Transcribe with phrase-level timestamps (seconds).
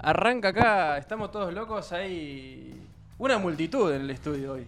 [0.00, 2.72] Arranca acá, estamos todos locos, hay
[3.18, 4.66] una multitud en el estudio hoy.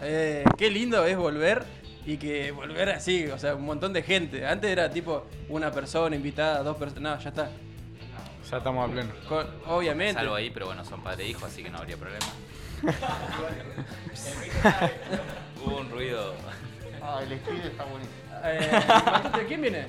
[0.00, 1.62] Eh, qué lindo es volver
[2.04, 4.44] y que volver así, o sea, un montón de gente.
[4.44, 7.48] Antes era tipo una persona invitada, dos personas, no, ya está.
[8.50, 9.10] Ya estamos a pleno.
[9.28, 10.14] Con- obviamente.
[10.14, 12.26] Salvo ahí, pero bueno, son padre e hijo, así que no habría problema.
[15.64, 16.34] Hubo un ruido.
[17.00, 18.10] Ah, el estudio está bonito.
[18.44, 19.86] Eh, ¿Quién viene?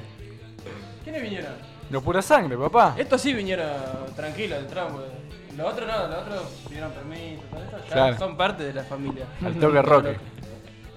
[1.03, 1.72] ¿Quiénes vinieron?
[1.93, 2.95] Lo pura sangre, papá.
[2.97, 3.67] Estos sí vinieron
[4.15, 5.03] tranquilos, entramos.
[5.55, 7.77] Los otros no, los otros pidieron permiso, todo eso.
[7.87, 8.17] Ya Claro.
[8.17, 9.25] son parte de la familia.
[9.45, 10.17] Al toque roque.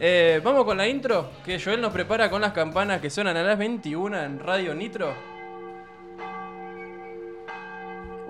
[0.01, 3.43] Eh, Vamos con la intro que Joel nos prepara con las campanas que suenan a
[3.43, 5.13] las 21 en Radio Nitro.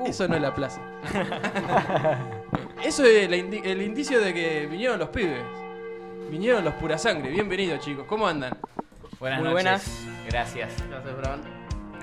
[0.04, 0.80] Eso no es la plaza.
[2.84, 5.40] Eso es la indi- el indicio de que vinieron los pibes.
[6.30, 7.30] Vinieron los pura sangre.
[7.30, 8.58] Bienvenidos chicos, ¿cómo andan?
[9.20, 9.52] Buenas Muy noches.
[9.62, 10.06] buenas.
[10.28, 10.72] Gracias.
[10.90, 11.55] Gracias, Fran.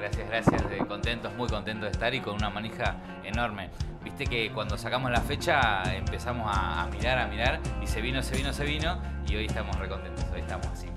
[0.04, 0.70] Gracias, gracias.
[0.70, 3.70] de contentos, muy contentos de estar y con una manija enorme.
[4.04, 8.22] Viste que cuando sacamos la fecha empezamos a, a mirar, a mirar y se vino,
[8.22, 10.26] se vino, se vino y hoy estamos recontentos.
[10.34, 10.88] Hoy estamos así.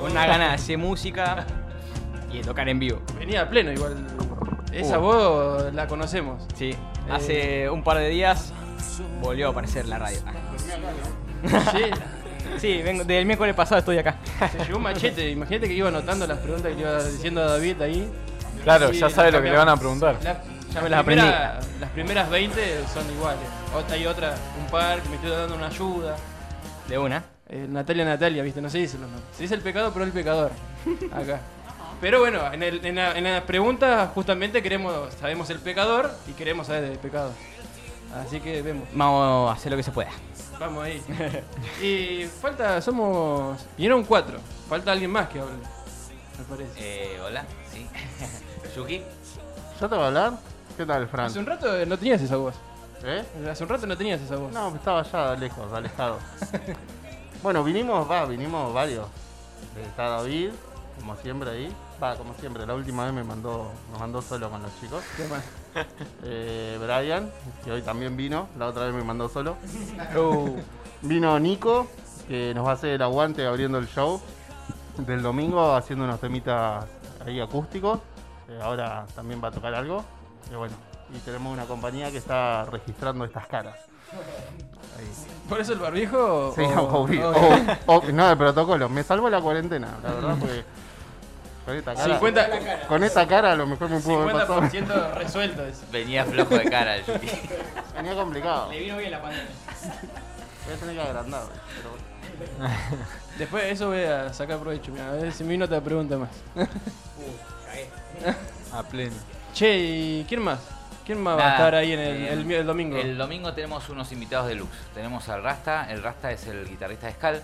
[0.00, 1.46] Con una gana de hacer música
[2.32, 3.00] y de tocar en vivo.
[3.16, 4.04] Venía a pleno igual.
[4.72, 5.02] Esa Uh.
[5.02, 6.44] voz la conocemos.
[6.56, 6.74] Sí,
[7.12, 8.52] hace un par de días
[9.22, 10.18] volvió a aparecer la radio.
[11.72, 11.84] Sí,
[12.58, 14.16] Sí, vengo, del miércoles pasado estoy acá.
[14.52, 15.30] se llevó un machete.
[15.30, 18.10] Imagínate que iba anotando las preguntas que le iba diciendo a David ahí.
[18.64, 20.16] Claro, Sí, ya sabe lo que le van a preguntar.
[20.22, 20.42] La-
[20.72, 21.22] Ya me las aprendí.
[21.24, 23.42] primera- Las primeras 20 son iguales.
[23.74, 26.16] Ot- hay otra, un par que me estoy dando una ayuda.
[26.88, 27.24] De una.
[27.48, 29.24] Eh, Natalia, Natalia, viste, no se dice los nombres.
[29.36, 30.52] Se dice el pecado, pero el pecador.
[31.12, 31.40] Acá.
[32.00, 36.32] Pero bueno, en, el- en la, en la pregunta justamente queremos, sabemos el pecador y
[36.32, 37.32] queremos saber del pecado.
[38.14, 38.88] Así que vemos.
[38.92, 40.10] Vamos a hacer lo que se pueda.
[40.58, 41.02] Vamos ahí.
[41.82, 43.64] y falta, somos.
[43.76, 44.38] Vinieron cuatro.
[44.68, 45.52] Falta alguien más que hable.
[46.38, 47.14] Me parece.
[47.14, 47.86] Eh, Hola, sí.
[48.76, 49.02] Yuki.
[49.80, 50.32] ¿Yo te voy a hablar?
[50.76, 51.26] ¿Qué tal, Fran?
[51.26, 52.54] Hace un rato no tenías esa voz.
[53.02, 53.24] ¿Eh?
[53.50, 54.52] Hace un rato no tenías esa voz.
[54.52, 56.18] No, estaba allá lejos, alejado.
[57.42, 59.06] bueno, vinimos, va, vinimos varios.
[59.82, 60.50] Está David,
[60.98, 61.76] como siempre ahí.
[62.02, 65.02] Va, como siempre, la última vez me mandó, me mandó solo con los chicos.
[65.16, 65.42] ¿Qué más?
[66.24, 67.30] Eh, Brian,
[67.64, 69.56] que hoy también vino, la otra vez me mandó solo.
[70.16, 70.56] Uh,
[71.02, 71.86] Vino Nico,
[72.28, 74.20] que nos va a hacer el aguante abriendo el show
[74.98, 76.84] del domingo, haciendo unos temitas
[77.24, 78.00] ahí acústicos.
[78.48, 80.04] Eh, ahora también va a tocar algo.
[80.52, 80.74] Y bueno,
[81.14, 83.76] y tenemos una compañía que está registrando estas caras.
[84.98, 85.06] Ahí.
[85.48, 86.52] ¿Por eso el barbijo?
[86.54, 87.30] Sí, o- obvio.
[87.30, 87.54] o-
[87.86, 88.88] O- o- no, de protocolo.
[88.88, 90.64] Me salvó la cuarentena, la verdad, porque
[91.64, 94.62] con esta cara, 50, con esta cara a lo mejor me pudo haber pasado.
[94.62, 95.82] 50% resuelto es.
[95.92, 97.28] Venía flojo de cara el Yuki.
[97.94, 98.70] Venía complicado.
[98.72, 99.46] le vino bien la pandemia.
[100.66, 101.42] Voy a tener que agrandar.
[101.76, 102.74] Pero bueno.
[103.38, 104.90] Después de eso voy a sacar provecho.
[104.92, 106.30] Mira, a ver si me vino otra pregunta más.
[108.72, 109.14] A pleno.
[109.54, 110.60] Che, ¿y quién más?
[111.04, 112.96] ¿Quién más va a estar ahí en el, eh, el mi- el domingo?
[112.96, 114.70] El domingo tenemos unos invitados de Lux.
[114.94, 115.90] Tenemos al Rasta.
[115.90, 117.42] El Rasta es el guitarrista de Skull.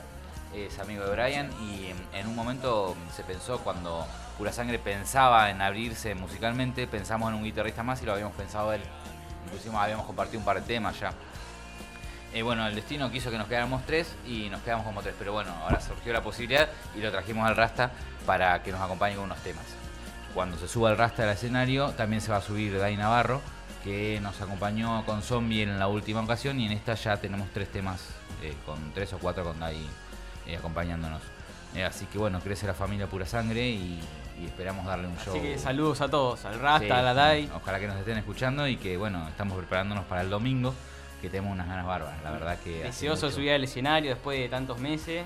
[0.57, 1.51] Es amigo de Brian.
[1.61, 4.07] Y en, un momento se pensó cuando
[4.39, 8.73] Pura Sangre pensaba en abrirse musicalmente, pensamos en un guitarrista más y lo habíamos pensado
[8.73, 8.81] él.
[9.45, 11.13] Inclusive habíamos compartido un par de temas ya.
[12.33, 15.15] Eh, bueno, el destino quiso que nos quedáramos tres y nos quedamos como tres.
[15.19, 17.91] Pero bueno, ahora surgió la posibilidad y lo trajimos al Rasta
[18.25, 19.65] para que nos acompañe con unos temas.
[20.33, 23.43] Cuando se suba el Rasta al escenario, también se va a subir Dai Navarro,
[23.85, 27.71] que nos acompañó con Zombie en la última ocasión y en esta ya tenemos tres
[27.71, 28.01] temas,
[28.43, 29.87] eh, con tres o cuatro con Dai
[30.47, 31.23] eh, acompañándonos.
[31.75, 34.01] Eh, así que bueno, crece la familia Pura Sangre y,
[34.41, 35.35] y esperamos darle un show.
[35.35, 37.51] Así que saludos a todos, al Rasta, Sí, a la Dai.
[37.55, 40.75] Ojalá que nos estén escuchando y que bueno, estamos preparándonos para el domingo,
[41.21, 42.83] que tenemos unas ganas bárbaras, la verdad que...
[42.85, 45.25] Deseoso de subir al escenario después de tantos meses.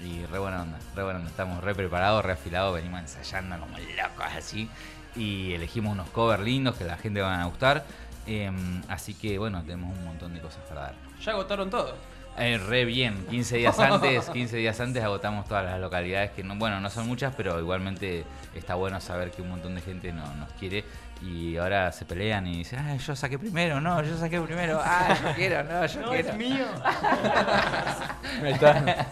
[0.00, 1.30] y re buena onda, re buena onda.
[1.30, 4.68] Estamos re preparados, re afilados, venimos ensayando como locos así.
[5.14, 7.84] Y elegimos unos covers lindos que la gente van a gustar.
[8.26, 10.94] Em, así que bueno, tenemos un montón de cosas para dar.
[11.22, 11.94] Ya agotaron todo.
[12.38, 16.56] Eh, re bien, 15 días antes, 15 días antes agotamos todas las localidades que no,
[16.56, 18.24] bueno, no son muchas, pero igualmente
[18.54, 20.84] está bueno saber que un montón de gente no, nos quiere
[21.20, 25.14] y ahora se pelean y dicen, ah, yo saqué primero, no, yo saqué primero, ah,
[25.22, 26.34] yo quiero, no, yo quiero.
[26.34, 26.66] mío.
[28.42, 29.06] Ahí está.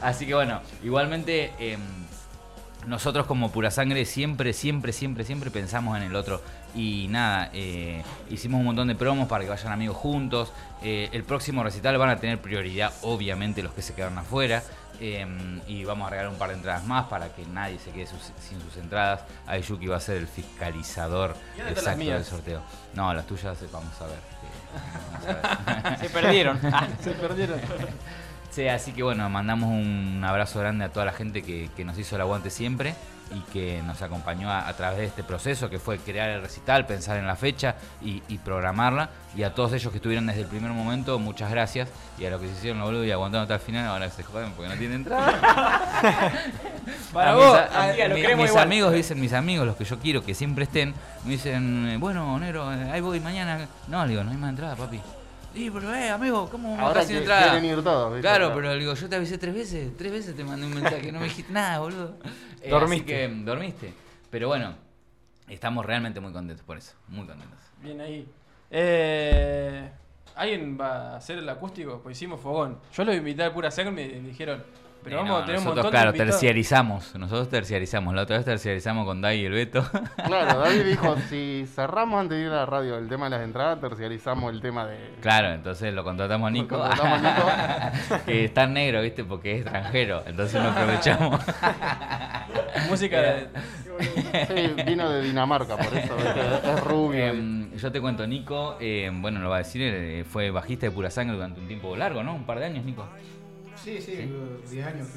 [0.00, 1.80] Así que bueno, igualmente em,
[2.86, 6.40] nosotros como pura sangre siempre, siempre, siempre, siempre pensamos en el otro.
[6.74, 10.52] Y nada, eh, hicimos un montón de promos para que vayan amigos juntos.
[10.82, 14.62] Eh, el próximo recital van a tener prioridad, obviamente, los que se quedaron afuera.
[15.02, 18.06] em, y vamos a regalar un par de entradas más para que nadie se quede
[18.06, 19.22] sus- sin sus entradas.
[19.46, 22.62] Ayuki va a ser el fiscalizador ¿Y dónde están las exacto del sorteo.
[22.92, 24.16] No, las tuyas eh, vamos a ver.
[25.26, 25.98] eh, vamos a ver.
[26.00, 26.60] Se perdieron.
[26.64, 27.58] Ah, Se perdieron.
[28.50, 31.96] Sí, así que bueno, mandamos un abrazo grande a toda la gente que, que nos
[31.98, 32.94] hizo el aguante siempre
[33.32, 36.84] y que nos acompañó a, a través de este proceso que fue crear el recital,
[36.84, 39.08] pensar en la fecha y, y programarla.
[39.36, 41.88] Y a todos ellos que estuvieron desde el primer momento, muchas gracias.
[42.18, 44.24] Y a los que se hicieron los boludos y aguantaron hasta el final, ahora se
[44.24, 45.30] joden porque no tienen entrada.
[47.12, 47.52] Para A vos,
[47.92, 48.64] mis, a- lo mi- mis igual.
[48.64, 50.92] amigos dicen, mis amigos, los que yo quiero que siempre estén,
[51.24, 53.68] me dicen, bueno, negro, eh, ahí voy mañana.
[53.86, 55.00] No, le digo, no hay más entrada, papi.
[55.54, 57.50] Sí, pero eh, amigo, ¿cómo me Ahora estás sin que entrada?
[57.50, 58.20] quieren ir todos, ¿viste?
[58.28, 61.18] Claro, pero digo, yo te avisé tres veces, tres veces te mandé un mensaje, no
[61.18, 62.16] me dijiste nada, boludo.
[62.62, 63.24] Eh, Dormiste.
[63.24, 63.94] Así que dormiste.
[64.30, 64.74] Pero bueno,
[65.48, 67.58] estamos realmente muy contentos por eso, muy contentos.
[67.82, 68.28] Bien ahí.
[68.70, 69.90] Eh,
[70.36, 72.00] ¿Alguien va a hacer el acústico?
[72.02, 72.78] Pues hicimos fogón.
[72.94, 74.62] Yo los invité al pura sangre y me dijeron,
[75.02, 78.14] pero Eh, vamos no, a tener un nosotros, montón claro, de terciarizamos, nosotros terciarizamos.
[78.14, 79.84] La otra vez terciarizamos con Dai y el Beto.
[80.26, 83.42] Claro, David dijo, si cerramos antes de ir a la radio el tema de las
[83.42, 84.96] entradas, terciarizamos el tema de...
[85.20, 86.78] Claro, entonces lo contratamos a Nico.
[86.78, 89.24] Contratamos a que está en negro, ¿viste?
[89.24, 90.22] Porque es extranjero.
[90.26, 91.40] Entonces lo aprovechamos.
[92.88, 93.48] Música de...
[94.00, 97.26] Sí, vino de Dinamarca, por eso es rubio.
[97.26, 100.92] Em, yo te cuento, Nico, eh, bueno, lo va a decir, eh, fue bajista de
[100.92, 102.34] pura sangre durante un tiempo largo, ¿no?
[102.34, 103.06] Un par de años, Nico.
[103.82, 104.30] Sí, sí,
[104.70, 105.08] 10 años.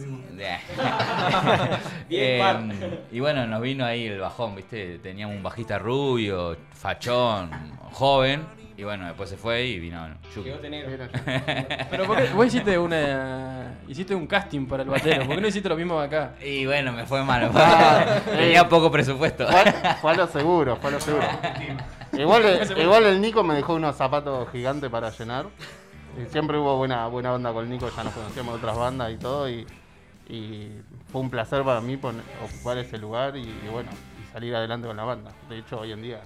[2.09, 2.71] Em,
[3.11, 4.99] y bueno, nos vino ahí el bajón, ¿viste?
[4.99, 7.51] Teníamos un bajista rubio, fachón,
[7.91, 8.45] joven.
[8.75, 10.49] Y bueno, después se fue y vino Yuki.
[10.49, 10.89] Llegó negro.
[10.89, 12.33] Mira, Pero ¿por qué?
[12.33, 15.99] vos hiciste una hiciste un casting para el batero, ¿por qué no hiciste lo mismo
[15.99, 16.33] acá?
[16.43, 17.51] Y bueno, me fue mal.
[17.53, 18.65] Ah, Tenía eh.
[18.65, 19.45] poco presupuesto.
[20.01, 21.27] Fue, a lo seguro, fue a lo seguro.
[22.81, 25.45] Igual el Nico me dejó unos zapatos gigantes para llenar.
[26.29, 29.49] Siempre hubo buena, buena onda con Nico, ya nos conocíamos de otras bandas y todo.
[29.49, 29.65] Y,
[30.29, 30.71] y
[31.11, 33.89] fue un placer para mí poner- ocupar ese lugar y, y bueno,
[34.21, 35.31] y salir adelante con la banda.
[35.49, 36.21] De hecho, hoy en día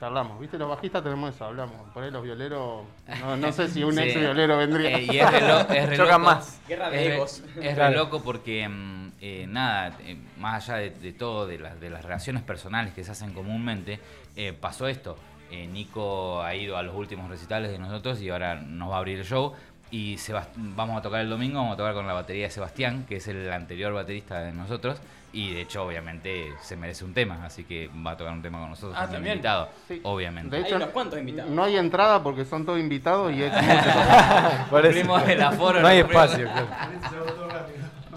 [0.00, 0.40] charlamos.
[0.40, 0.58] ¿Viste?
[0.58, 1.76] Los bajistas tenemos eso, hablamos.
[1.94, 2.84] Por ahí los violeros,
[3.20, 4.00] no, no sé si un Sí.
[4.00, 4.98] ex violero vendría.
[4.98, 6.34] Eh, y es re, lo- es re Chocan loco.
[6.34, 6.60] más.
[6.66, 7.42] Guerra de es re- egos.
[7.60, 11.78] Es re loco porque, mm, eh, nada, eh, más allá de, de todo, de, las
[11.80, 14.00] de las relaciones personales que se hacen comúnmente,
[14.34, 15.16] eh, pasó esto.
[15.52, 18.98] Eh, Nico ha ido a los últimos recitales de nosotros y ahora nos va a
[18.98, 19.52] abrir el show.
[19.90, 23.04] Y Sebast- vamos a tocar el domingo, vamos a tocar con la batería de Sebastián,
[23.06, 24.98] que es el anterior baterista de nosotros.
[25.34, 28.58] Y de hecho, obviamente, se merece un tema, así que va a tocar un tema
[28.60, 28.96] con nosotros.
[28.98, 29.34] Ah, también.
[29.34, 30.00] invitado, Sí.
[30.02, 30.50] obviamente.
[30.50, 31.50] De Hay hecho, unos cuantos invitados.
[31.50, 33.54] no hay entrada porque son todos invitados y eso.
[34.70, 36.68] Cumplimos el aforo, No hay espacio, claro.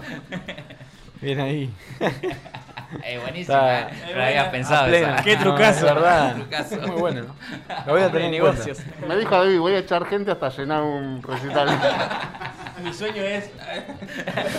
[1.20, 1.70] Bien ahí.
[3.04, 3.94] Eh, buenísima, Está- eh.
[4.10, 4.86] No lo había pensado.
[4.88, 5.14] Pleno.
[5.14, 5.22] esa.
[5.22, 5.84] Qué trucazo.
[5.86, 6.34] Verdad.
[6.36, 6.76] Trucazo.
[6.82, 7.34] Muy bueno.
[7.86, 8.78] Lo voy a tener en negocios.
[9.06, 11.68] Me dijo David, voy a echar gente hasta llenar un recital.
[12.82, 13.50] Mi sueño es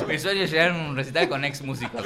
[0.07, 2.03] Mi sueño es llegar a un recital con ex músicos.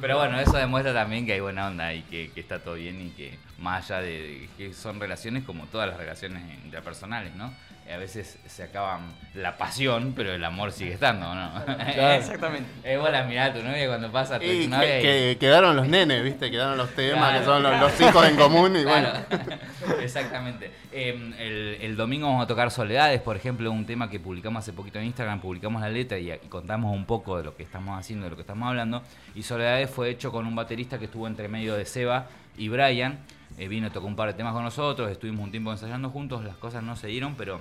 [0.00, 3.00] Pero bueno, eso demuestra también que hay buena onda y que, que está todo bien
[3.00, 7.52] y que más allá de que son relaciones como todas las relaciones interpersonales, ¿no?
[7.90, 9.00] Eh, A veces se acaban
[9.34, 11.50] la pasión, pero el amor sigue estando, ¿no?
[12.14, 12.68] Exactamente.
[12.84, 15.38] Es vos la mirada a tu novia cuando pasa tu Y exnovia que, y- que
[15.40, 16.50] quedaron los nenes, ¿viste?
[16.50, 17.38] Quedaron los temas, Claro.
[17.40, 19.08] que son los, los hijos en común y bueno.
[19.28, 20.70] Claro, exactamente.
[20.92, 24.72] Eh, el, el domingo vamos a tocar Soledades, por ejemplo, un tema que publicamos hace
[24.72, 27.98] poquito en Instagram, publicamos la letra y, y contamos un poco de lo que estamos
[27.98, 29.02] haciendo, de lo que estamos hablando.
[29.34, 32.26] Y Soledades fue hecho con un baterista que estuvo entre medio de Seba
[32.56, 33.18] y Brian.
[33.58, 36.56] Eh, vino, tocó un par de temas con nosotros, estuvimos un tiempo ensayando juntos, las
[36.56, 37.60] cosas no se dieron, pero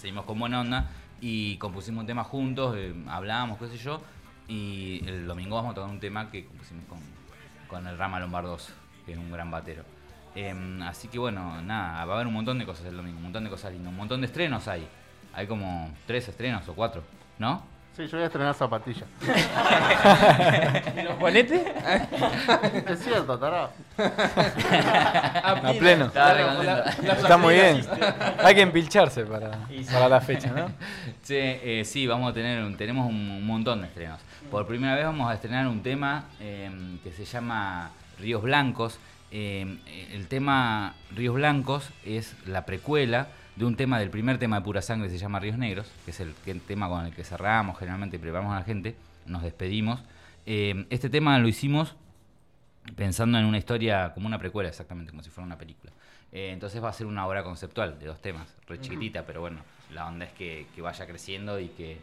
[0.00, 0.88] seguimos con buena onda
[1.20, 4.00] y compusimos un tema juntos, eh, hablábamos, qué sé yo,
[4.48, 6.98] y el domingo vamos a tocar un tema que compusimos con,
[7.68, 8.72] con el Rama Lombardoso,
[9.04, 9.84] que es un gran batero.
[10.34, 13.24] Em, así que bueno, nada, va a haber un montón de cosas el domingo, un
[13.24, 14.88] montón de cosas lindas, un montón de estrenos hay.
[15.34, 17.02] Hay como tres estrenos o cuatro,
[17.38, 17.62] ¿no?
[17.96, 19.04] Sí, yo voy a estrenar zapatillas.
[20.96, 21.60] ¿Y los juanetes.
[22.88, 23.70] es cierto, tarado.
[23.98, 26.06] A pleno.
[26.06, 27.84] Está muy bien.
[28.42, 29.84] Hay que empilcharse para, sí.
[29.92, 30.70] para la fecha, ¿no?
[31.22, 34.20] Sí, eh, sí, vamos a tener, un- tenemos un, un montón de estrenos.
[34.50, 36.70] Por primera vez vamos a estrenar un tema eh,
[37.04, 38.98] que se llama Ríos Blancos.
[39.32, 39.78] Eh,
[40.12, 44.82] el tema Ríos Blancos es la precuela de un tema del primer tema de Pura
[44.82, 46.34] Sangre que se llama Ríos Negros, que es el,
[46.66, 50.00] tema con el que cerramos generalmente y preparamos a la gente, nos despedimos.
[50.46, 51.96] Eh, este tema lo hicimos
[52.96, 55.92] pensando en una historia como una precuela, exactamente, como si fuera una película.
[56.32, 59.60] Eh, entonces va a ser una obra conceptual de dos temas, re chiquitita, pero bueno,
[59.92, 61.98] la onda es que, que vaya creciendo y que,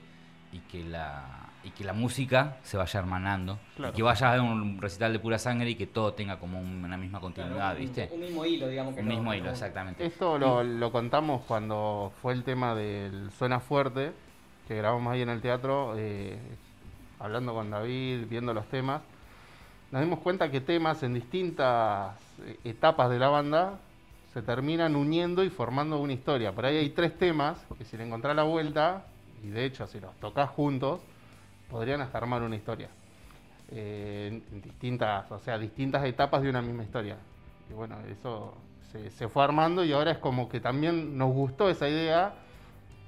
[0.52, 1.24] y que la
[1.64, 3.92] y que la música se vaya hermanando Claro.
[3.92, 6.62] y que vaya a haber un recital de pura sangre y que todo tenga como
[6.62, 8.10] un- una misma continuidad, un, ¿viste?
[8.14, 8.96] un mismo hilo, digamos.
[8.96, 10.06] que Un no- mismo hilo, no- exactamente.
[10.06, 14.14] Esto lo, lo contamos cuando fue el tema del Suena Fuerte,
[14.68, 16.38] que grabamos ahí en el teatro, eh,
[17.20, 19.02] hablando con David, viendo los temas.
[19.92, 22.16] Nos dimos cuenta que temas en distintas
[22.64, 23.80] etapas de la banda
[24.32, 26.52] se se terminan uniendo y formando una historia.
[26.54, 29.04] Por ahí hay tres temas que si le encontrás la vuelta,
[29.48, 31.00] y de hecho si los tocas juntos,
[31.70, 32.90] podrían hasta armar una historia.
[33.72, 37.18] Eh, en- en distintas, o sea, distintas etapas de una misma historia.
[37.70, 38.56] Y bueno, eso
[38.92, 42.34] se, se fue armando y ahora es como que también nos gustó esa idea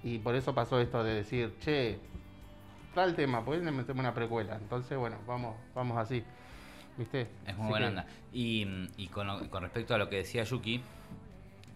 [0.03, 1.97] y por eso pasó esto de decir, che,
[2.93, 4.55] tal tema, pues le metemos una precuela.
[4.55, 6.23] Entonces, bueno, vamos, vamos así.
[6.97, 7.27] ¿Viste?
[7.47, 8.05] Es muy Así buena que- onda.
[8.33, 8.67] Y,
[8.97, 10.81] y con, lo- con respecto a lo que decía Yuki,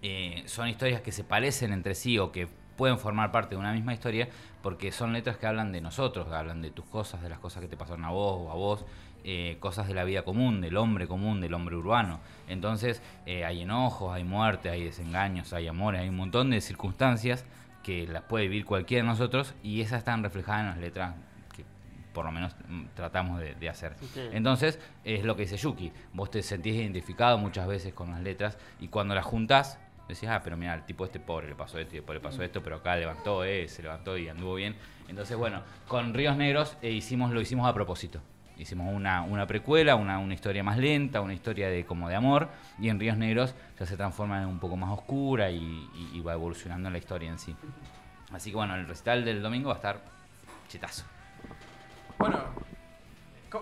[0.01, 3.71] eh, son historias que se parecen entre sí o que pueden formar parte de una
[3.71, 4.27] misma historia
[4.63, 7.61] porque son letras que hablan de nosotros, que hablan de tus cosas, de las cosas
[7.61, 8.85] que te pasaron a vos o a vos,
[9.25, 12.21] eh, cosas de la vida común, del hombre común, del hombre urbano.
[12.47, 17.45] Entonces eh, hay enojos, hay muerte, hay desengaños, hay amores, hay un montón de circunstancias
[17.83, 21.15] que las puede vivir cualquiera de nosotros y esas están reflejadas en las letras
[21.53, 21.65] que
[22.13, 23.97] por lo menos mm, tratamos de, de hacer.
[24.31, 25.91] Entonces, es lo que dice Yuki.
[26.13, 30.41] Vos te sentís identificado muchas veces con las letras y cuando las juntás, decís, ah,
[30.43, 32.77] pero mira, el tipo este pobre le pasó esto y después le pasó esto, pero
[32.77, 34.75] acá levantó, eh, se levantó y anduvo bien.
[35.07, 38.19] Entonces, bueno, con Ríos Negros eh, hicimos, lo hicimos a propósito.
[38.57, 42.49] Hicimos una, una precuela, una, una historia más lenta, una historia de como de amor,
[42.79, 46.21] y en Ríos Negros ya se transforma en un poco más oscura y, y- y
[46.21, 47.55] va evolucionando la historia en sí.
[48.31, 50.01] Así que bueno, el recital del domingo va a estar
[50.67, 51.03] chetazo.
[52.19, 52.37] Bueno,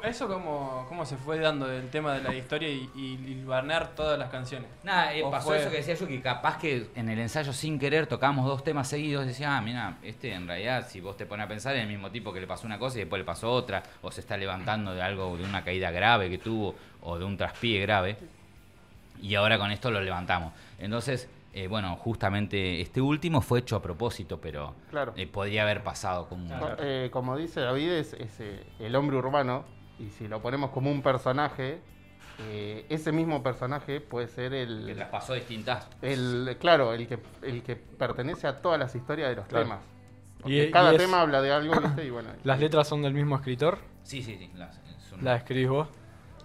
[0.04, 4.18] ¿eso cómo, cómo se fue dando el tema de la historia y, y hilvanar todas
[4.18, 4.70] las canciones?
[4.84, 7.54] Nada, eh, ¿O pasó fue- eso que decía yo, que capaz que en el ensayo
[7.54, 11.26] sin querer tocamos dos temas seguidos, decía, ah, mira, este en realidad, si vos te
[11.26, 13.26] pones a pensar, es el mismo tipo que le pasó una cosa y después le
[13.26, 17.18] pasó otra, o se está levantando de algo, de una caída grave que tuvo, o
[17.18, 18.18] de un traspié grave,
[19.22, 20.54] y ahora con esto lo levantamos.
[20.80, 25.14] Entonces, eh, bueno, justamente este último fue hecho a propósito, pero Claro.
[25.16, 26.58] eh, podría haber pasado como...
[26.58, 29.66] Co- eh, como dice David, es, es, eh, el hombre urbano,
[30.02, 31.80] y si lo ponemos como un personaje,
[32.40, 35.88] eh, ese mismo personaje puede ser que el, traspasó distintas...
[36.02, 39.66] el claro, el que, el que pertenece a todas las historias de los Claro.
[39.66, 39.80] temas.
[40.40, 42.06] Y- Porque y cada es- tema habla de algo, ¿viste?
[42.06, 43.78] Y bueno, ¿Las letras son del mismo escritor?
[44.04, 44.50] Sí, sí, sí.
[44.56, 44.80] las-
[45.10, 45.88] son- ¿Las escribís vos?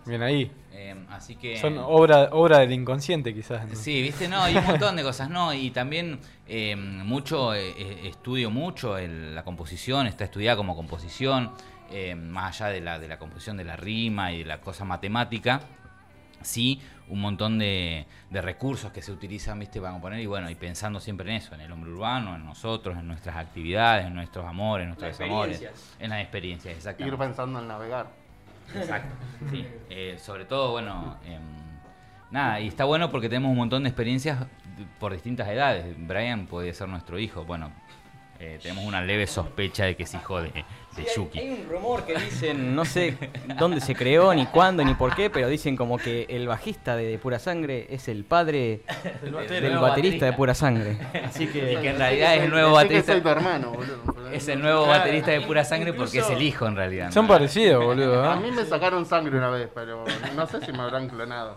[0.04, 0.52] Bien ahí.
[0.72, 1.56] eh, así que...
[1.56, 3.66] Son obra, obra del inconsciente, quizás.
[3.66, 3.74] ¿no?
[3.74, 5.52] Sí, viste, no, y un montón de cosas, ¿no?
[5.54, 11.50] Y también eh, mucho, eh, estudio mucho el- la composición, está estudiada como composición,
[11.90, 14.84] eh, más allá de la, de la composición de la rima y de la cosa
[14.84, 15.60] matemática,
[16.42, 20.54] sí, un montón de, de recursos que se utilizan, viste, para componer, y bueno, y
[20.54, 24.44] pensando siempre en eso, en el hombre urbano, en nosotros, en nuestras actividades, en nuestros
[24.44, 25.96] amores, en nuestros Las desamores, experiencias.
[26.00, 27.18] en las experiencias, ir exactamente.
[27.18, 28.06] pensando en navegar.
[28.74, 29.14] Exacto.
[29.50, 29.64] Sí.
[29.90, 31.40] Eh, sobre todo, bueno, em,
[32.32, 34.44] nada, y está bueno porque tenemos un montón de experiencias
[34.98, 35.94] por distintas edades.
[35.96, 37.44] Brian puede ser nuestro hijo.
[37.44, 37.70] Bueno,
[38.40, 40.64] eh, tenemos una leve sospecha de que es hijo de
[41.04, 43.16] Sí, hay- un rumor que dicen, no sé
[43.58, 47.04] dónde se creó, ni cuándo, ni por qué, pero dicen como que el bajista de,
[47.06, 48.80] de Pura Sangre es el padre
[49.22, 49.54] Del batero.
[49.60, 50.32] del nuevo baterista de.
[50.32, 50.96] Pura Sangre.
[51.24, 53.12] Así Y que en realidad es el nuevo que baterista.
[53.12, 54.30] soy tu hermano, boludo.
[54.32, 57.10] Es el nuevo Claro, baterista de pura sangre porque es el hijo en realidad.
[57.12, 58.28] Son parecidos, boludo.
[58.28, 58.40] A ¿eh?
[58.40, 61.56] mí me sacaron sangre una vez, pero no sé si me habrán clonado.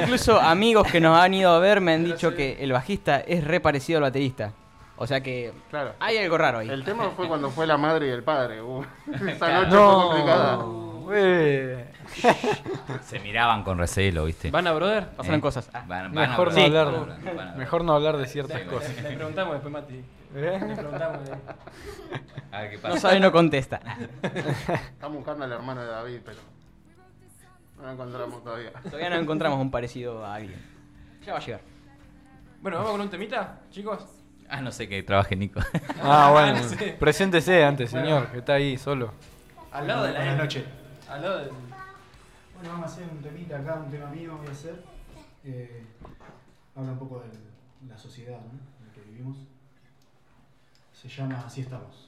[0.00, 3.44] incluso amigos que nos han ido a ver me han dicho que el bajista es
[3.44, 4.52] re parecido al baterista.
[4.98, 5.94] O sea que Claro.
[6.00, 6.68] hay algo raro ahí.
[6.70, 8.62] El tema fue cuando fue la madre y el padre.
[8.62, 8.82] uh,
[9.28, 10.58] esa noche No, fue complicada.
[11.12, 11.92] eh,
[13.02, 14.50] Se miraban con recelo, ¿viste?
[14.50, 15.08] ¿Van a brother?
[15.10, 15.68] Pasaron Eh, cosas.
[15.74, 15.84] Ah.
[15.86, 17.56] Van- van a Mejor no hablar, van a hablar.
[17.56, 19.02] Mejor no hablar de ciertas Le, cosas.
[19.02, 19.94] le preguntamos después, Mati.
[20.34, 20.60] ¿Eh?
[20.66, 21.18] Le preguntamos.
[22.52, 23.80] A ver qué No sabe, no contesta.
[24.22, 26.38] Estamos buscando al hermano de David, pero
[27.76, 28.72] no lo encontramos todavía.
[28.84, 30.58] Todavía no encontramos un parecido a alguien.
[31.24, 31.60] Ya va a llegar.
[32.62, 34.06] Bueno, ¿vamos con un temita, chicos?
[34.48, 35.60] Ah, no sé que trabaje Nico.
[36.02, 36.58] Ah, bueno.
[36.58, 36.96] No sé.
[36.98, 39.12] Preséntese antes, señor, que está ahí solo.
[39.72, 40.64] Al lado de la Buenas noches.
[41.08, 41.50] Al lado del...
[41.50, 44.82] Bueno, vamos a hacer un temita acá, un tema mío voy a hacer.
[45.44, 45.84] Eh,
[46.74, 48.52] habla un poco de la sociedad ¿no?
[48.52, 49.36] en la que vivimos.
[50.92, 52.06] Se llama Así estamos.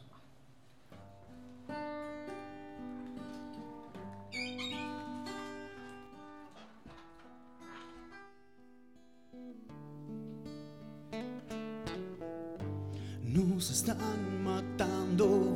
[13.39, 15.55] Nos están matando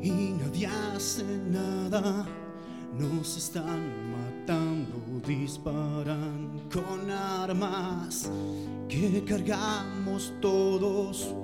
[0.00, 2.24] y nadie hace nada.
[2.96, 8.30] Nos están matando, disparan con armas
[8.88, 11.34] que cargamos todos,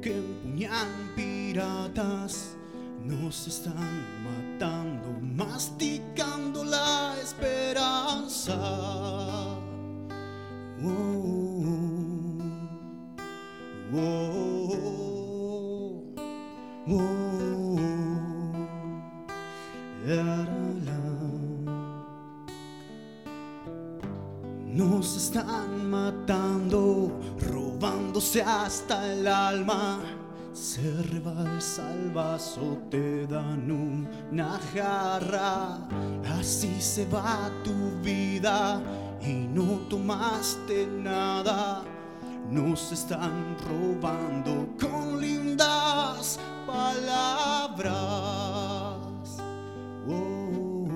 [0.00, 2.56] que empuñan piratas.
[3.04, 8.56] Nos están matando, masticando la esperanza.
[10.82, 11.58] Oh, oh,
[13.92, 14.98] oh, oh.
[14.98, 15.07] La.
[24.72, 27.12] Nos están matando
[27.52, 30.00] robándose hasta el alma.
[30.54, 35.86] Se rebalsa el vaso, te dan una jarra.
[36.38, 38.80] Así se va tu vida
[39.20, 41.84] y no tomaste nada.
[42.50, 47.92] Nos están robando con lindas palabras.
[50.08, 50.88] Oh,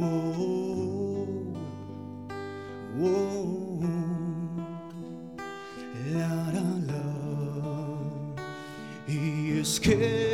[0.00, 1.26] oh,
[3.02, 3.80] oh,
[6.12, 7.02] la, la, la.
[9.08, 10.33] Y es que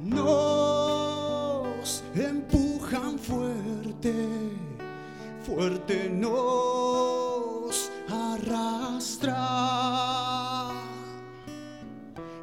[0.00, 4.50] Nos empujan fuerte,
[5.46, 9.36] fuerte nos arrastra.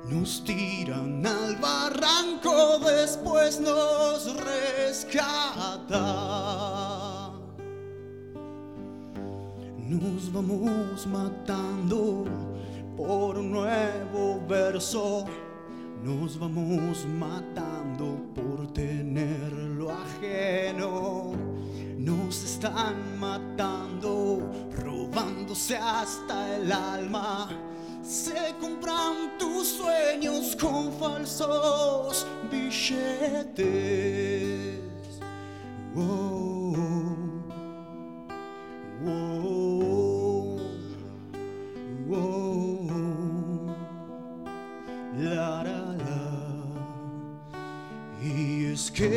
[0.10, 6.00] Nos tiran al barranco, después nos rescata.
[9.78, 12.45] Nos vamos matando
[12.96, 15.25] por un nuevo verso.
[16.04, 21.34] Nos vamos matando por tener lo ajeno.
[21.98, 27.50] Nos están matando, robándose hasta el alma.
[28.04, 33.66] Se compran tus sueños con falsos billetes.
[35.96, 36.75] Wow,
[39.02, 40.60] wow,
[42.08, 42.64] wow.
[45.25, 46.24] La, la, la.
[48.22, 49.10] Y es que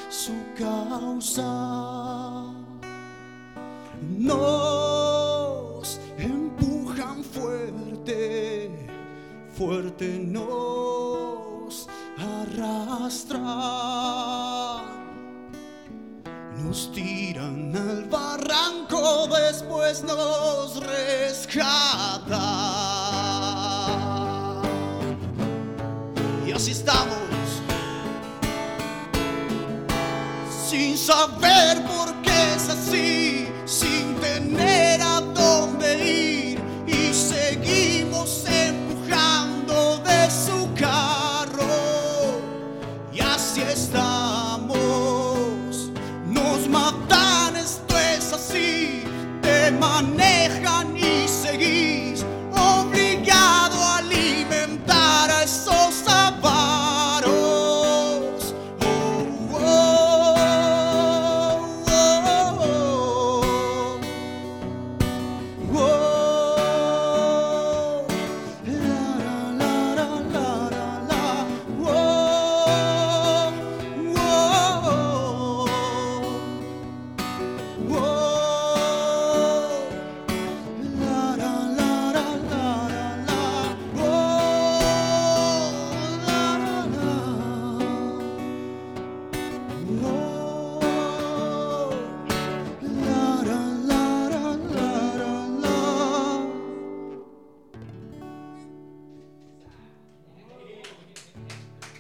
[0.10, 2.44] su causa.
[4.18, 8.70] Nos empujan fuerte,
[9.54, 11.88] fuerte nos
[12.18, 13.40] arrastra.
[16.70, 22.38] Nos tiran al barranco, después nos rescata.
[26.46, 27.18] Y así estamos,
[30.70, 33.39] sin saber por qué es así,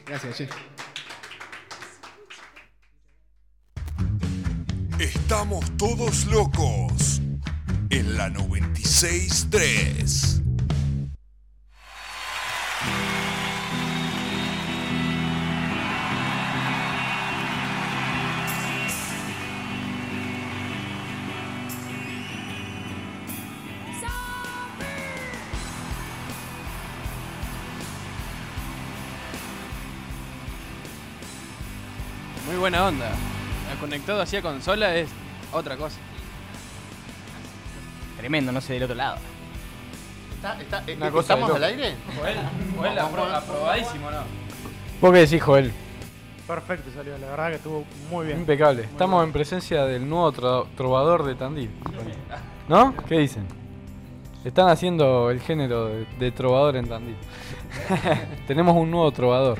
[0.09, 0.49] Gracias, che.
[4.97, 7.21] Estamos todos locos
[7.91, 10.48] en la 96.3.
[34.09, 35.07] Conectado así a consola es
[35.53, 35.97] otra cosa.
[38.17, 39.17] Tremendo, no sé del otro lado.
[40.35, 41.93] Está- está- eh, Una cosa de ¿Estamos al aire?
[42.19, 42.37] Joel,
[42.75, 44.17] Joel apro- aprobadísimo, ¿no?
[44.99, 45.71] ¿Vos qué decís, Joel?
[46.47, 48.39] Perfecto salió, la verdad que estuvo muy bien.
[48.39, 48.81] Impecable.
[48.85, 51.69] Estamos en presencia del nuevo tro- trovador de Tandil.
[52.67, 52.95] ¿No?
[53.07, 53.45] ¿Qué dicen?
[54.43, 57.15] Están haciendo el género de, de trovador en Tandil.
[58.47, 59.59] Tenemos un nuevo trovador.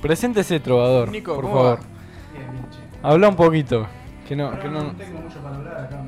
[0.00, 1.80] Preséntese, trovador, Nico, por ¿cómo favor.
[1.80, 1.89] va?
[3.02, 3.86] Habla un poquito.
[4.26, 4.92] Que no, que no, no.
[4.92, 6.02] tengo mucho para hablar acá.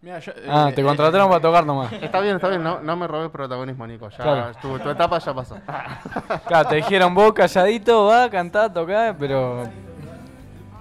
[0.00, 1.92] Mira, yo- Ah, eh, te eh, contrataron para tocar nomás.
[1.92, 4.08] Está bien, está bien, no, no me robé protagonismo, Nico.
[4.10, 4.52] Ya, Claro.
[4.60, 5.56] tu, tu etapa ya pasó.
[6.46, 9.62] Claro, te dijeron vos calladito, va, cantá, tocá, pero.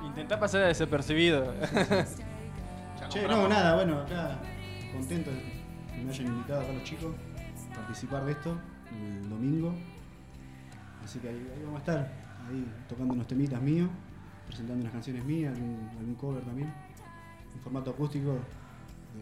[0.04, 1.54] Intentá pasar desapercibido.
[3.10, 4.38] Che, no, nada, bueno, acá
[4.94, 7.14] contento de que me hayan invitado acá los chicos
[7.72, 8.56] a participar de esto
[8.92, 9.74] el domingo.
[11.04, 12.08] Así que ahí, ahí vamos a estar,
[12.52, 13.90] ahí tocando unos temitas míos,
[14.48, 16.74] presentando unas canciones mías, algún, algún cover también,
[17.56, 18.38] en formato acústico.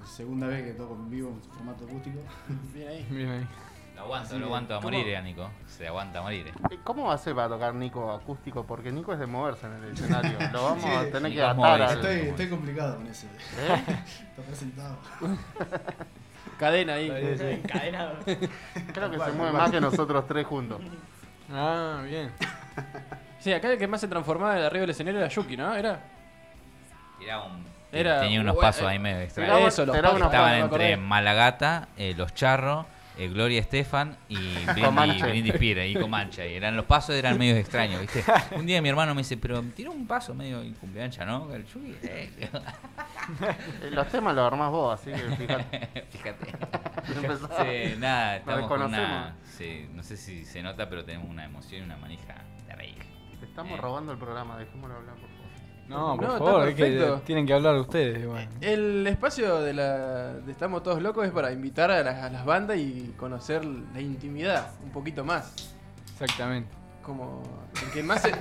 [0.04, 2.20] Es segunda vez que toco en vivo en formato acústico.
[2.74, 3.08] Bien ahí.
[3.10, 3.48] Bien ahí.
[3.96, 5.50] Lo aguanto, Así lo aguanto a morir, eh, Nico.
[5.68, 6.48] Se aguanta a morir.
[6.48, 6.54] eh.
[6.72, 8.64] Eh, ¿Cómo va a ser para tocar Nico acústico?
[8.64, 10.38] Porque Nico es de moverse en el escenario.
[10.54, 11.96] Lo vamos a tener que Nico es atar al...
[11.98, 13.28] Estoy, estoy complicado con ese.
[13.58, 14.98] Está presentado.
[16.58, 17.10] Cadena ahí.
[17.10, 18.20] Encadenado.
[18.94, 20.80] Creo que se mueve más que nosotros tres juntos.
[21.52, 22.32] Ah, bien.
[23.40, 25.74] Sí, acá el que más se transformaba de arriba del escenario era Yuki, ¿no?
[25.74, 26.02] Era.
[27.24, 27.66] Era un.
[27.90, 29.60] Era- tenía unos pasos eh, ahí medio extraños.
[29.74, 32.86] Eso, los pasos, Estaban entre Malagata, eh, Los Charros,
[33.18, 35.24] eh, Gloria Estefan y Brindy, Comanche.
[35.28, 36.52] Brindy Spear y Comanche.
[36.52, 38.24] Y eran, los pasos eran medio extraños, ¿viste?
[38.56, 41.48] Un día mi hermano me dice, pero tiró un paso medio cumpleancha, ¿no?
[41.54, 42.30] Eh.
[43.84, 45.88] Eh, Los temas los armás vos, así que fíjate.
[46.10, 46.46] Fíjate.
[47.92, 49.36] Sí, nada, estamos con una.
[49.44, 52.36] Sí, no sé si se nota, pero tenemos una emoción y una manija
[52.68, 53.06] terrible.
[53.40, 53.82] Te estamos Eh.
[53.82, 55.39] robando el programa, dejémoslo hablar, por favor.
[55.90, 57.22] No, por No, está favor, es que perfecto.
[57.26, 58.26] tienen que hablar ustedes.
[58.28, 58.50] Bueno.
[58.62, 62.46] El espacio de la de Estamos Todos Locos es para invitar a las, a las
[62.46, 65.74] bandas y conocer la intimidad un poquito más.
[66.14, 66.70] Exactamente.
[67.02, 67.42] Como
[67.84, 68.32] el que más se,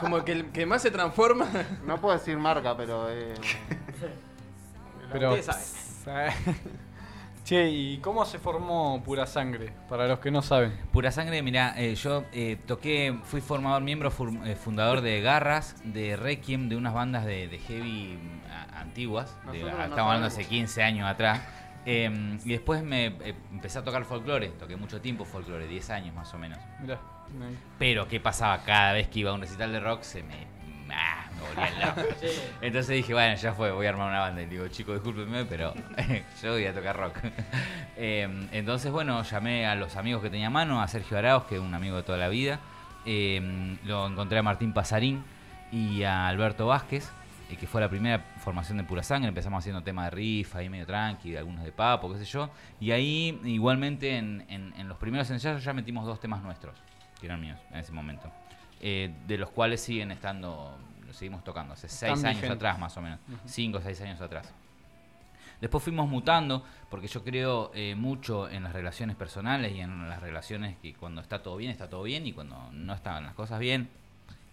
[0.00, 1.46] como que el que más se transforma.
[1.86, 3.10] No puedo decir marca, pero...
[3.10, 3.34] Eh,
[5.12, 5.34] Pero.
[5.34, 6.04] Ustedes
[7.46, 9.72] che, ¿y cómo se formó Pura Sangre?
[9.88, 10.72] Para los que no saben.
[10.92, 14.12] Pura sangre, mira, yo eh, toqué, fui formador, miembro
[14.44, 18.18] eh, fundador de Garras, de Requiem, de unas bandas de, de heavy
[18.50, 20.50] a- antiguas, de- Nosotros no estamos hablando hace sabemos.
[20.50, 21.40] 15 años atrás.
[21.88, 22.10] Eh,
[22.44, 26.34] y después me eh, empecé a tocar folclore, toqué mucho tiempo folclore, 10 años más
[26.34, 26.58] o menos.
[26.80, 26.94] Mirá.
[26.94, 27.56] ahí.
[27.78, 28.58] Pero, ¿qué pasaba?
[28.64, 30.34] Cada vez que iba a un recital de rock se me.
[30.92, 31.25] ah,
[32.60, 34.42] Entonces dije, bueno, ya fue, voy a armar una banda.
[34.42, 35.74] Y digo, chicos, discúlpenme, pero
[36.42, 37.18] yo voy a tocar rock.
[37.98, 41.54] Eh, entonces, bueno, llamé a los amigos que tenía a mano, a Sergio Arauz, que
[41.54, 42.60] es un amigo de toda la vida.
[43.06, 45.24] Eh, lo encontré a Martín Pasarín
[45.72, 47.10] y a Alberto Vázquez,
[47.50, 49.28] eh, que fue la primera formación de Pura Sangre.
[49.30, 52.50] Empezamos haciendo temas de riff, ahí medio tranqui, algunos de papo, qué sé yo.
[52.80, 56.74] Y ahí, igualmente, en, en- en los primeros ensayos ya metimos dos temas nuestros,
[57.18, 58.30] que eran míos en ese momento.
[58.82, 63.02] Eh, de los cuales siguen estando, los seguimos tocando, hace seis años atrás más o
[63.02, 64.52] menos, cinco o seis años atrás.
[65.60, 70.20] Después fuimos mutando, porque yo creo eh, mucho en las relaciones personales y en las
[70.20, 73.58] relaciones que cuando está todo bien, está todo bien, y cuando no están las cosas
[73.58, 73.88] bien,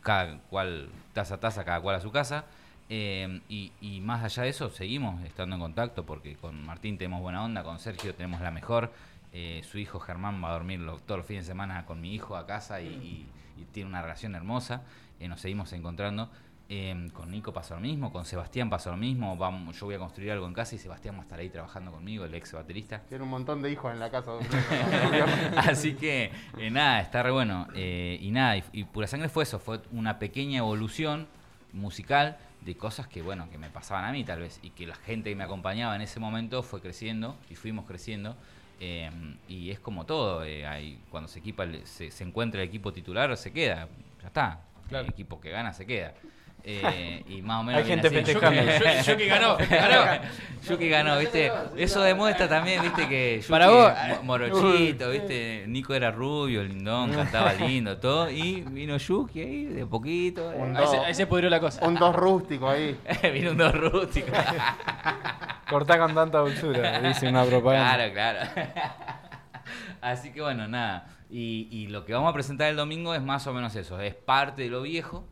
[0.02, 2.46] cada cual taza a taza, cada cual a su casa.
[2.90, 7.22] Eh, y, y más allá de eso, seguimos estando en contacto, porque con Martín tenemos
[7.22, 8.94] buena onda, con Sergio tenemos la mejor.
[9.34, 12.14] Eh, su hijo Germán va a dormir lo- todos los fines de semana con mi
[12.14, 13.28] hijo a casa y, y-
[13.62, 14.84] y tiene una relación hermosa.
[15.24, 16.30] Eh, nos seguimos encontrando.
[16.70, 19.38] Eh, con Nico pasó lo mismo, con Sebastián pasó lo mismo.
[19.38, 21.92] Vamos, yo voy a construir algo en casa y Sebastián va a estar ahí trabajando
[21.92, 23.02] conmigo, el ex baterista.
[23.08, 24.32] tiene un montón de hijos en la casa.
[25.58, 27.68] Así que eh, nada, está re bueno.
[27.76, 31.28] Eh, y nada, y, y Pura Sangre fue eso, fue una pequeña evolución
[31.74, 34.96] musical de cosas que, bueno, que me pasaban a mí tal vez, y que la
[34.96, 38.36] gente que me acompañaba en ese momento fue creciendo y fuimos creciendo.
[38.80, 39.10] eh,
[39.48, 43.36] y es como todo, eh, hay- cuando se equipa, se, se encuentra el equipo titular,
[43.38, 43.88] se queda,
[44.22, 44.60] ya está.
[44.94, 45.06] Claro.
[45.06, 46.14] El equipo que gana se queda.
[46.66, 48.16] Eh, y más o menos Hay gente así.
[48.16, 48.62] festejando.
[48.62, 50.22] Yuki- Yuki ganó, ganó.
[50.70, 51.52] Yuki ganó, ¿viste?
[51.76, 53.08] Eso demuestra también, ¿viste?
[53.10, 53.92] Que Yuki, Para vos.
[54.08, 55.66] mo- Morochito, ¿viste?
[55.68, 58.30] Nico era rubio, lindón, cantaba lindo, todo.
[58.30, 60.54] Y vino Yuki ahí, de poquito.
[60.90, 61.86] se, ahí se pudrió la cosa.
[61.86, 62.98] Un dos rústico ahí.
[63.34, 64.28] vino un dos rústico.
[65.70, 68.10] Cortá con tanta dulzura, dice una propaganda.
[68.14, 68.74] Claro, claro.
[70.02, 71.08] Así que bueno, nada.
[71.30, 74.00] Y, y lo que vamos a presentar el domingo es más o menos eso.
[74.00, 75.24] Es parte de lo viejo,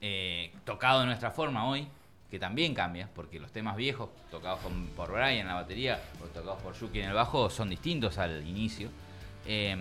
[0.00, 1.88] eh, tocado de nuestra forma hoy,
[2.30, 6.26] que también cambia, porque los temas viejos, tocados con- por Brian en la batería o
[6.26, 8.88] tocados por Yuki en el bajo, son distintos al inicio.
[9.46, 9.76] Eh,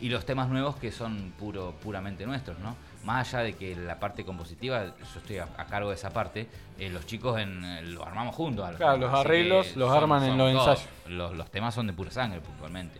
[0.00, 2.74] y los temas nuevos que son puro, puramente nuestros, ¿no?
[3.04, 6.46] Más allá de que la parte compositiva, yo estoy a, a cargo de esa parte,
[6.78, 8.64] eh, los chicos en, eh, lo armamos juntos.
[8.66, 10.88] a Claro, temas, los arreglos los arman en los ensayos.
[11.06, 12.98] Los, los temas son de pura sangre, puntualmente.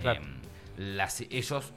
[0.00, 0.22] Claro.
[0.78, 1.72] Eh, las, ellos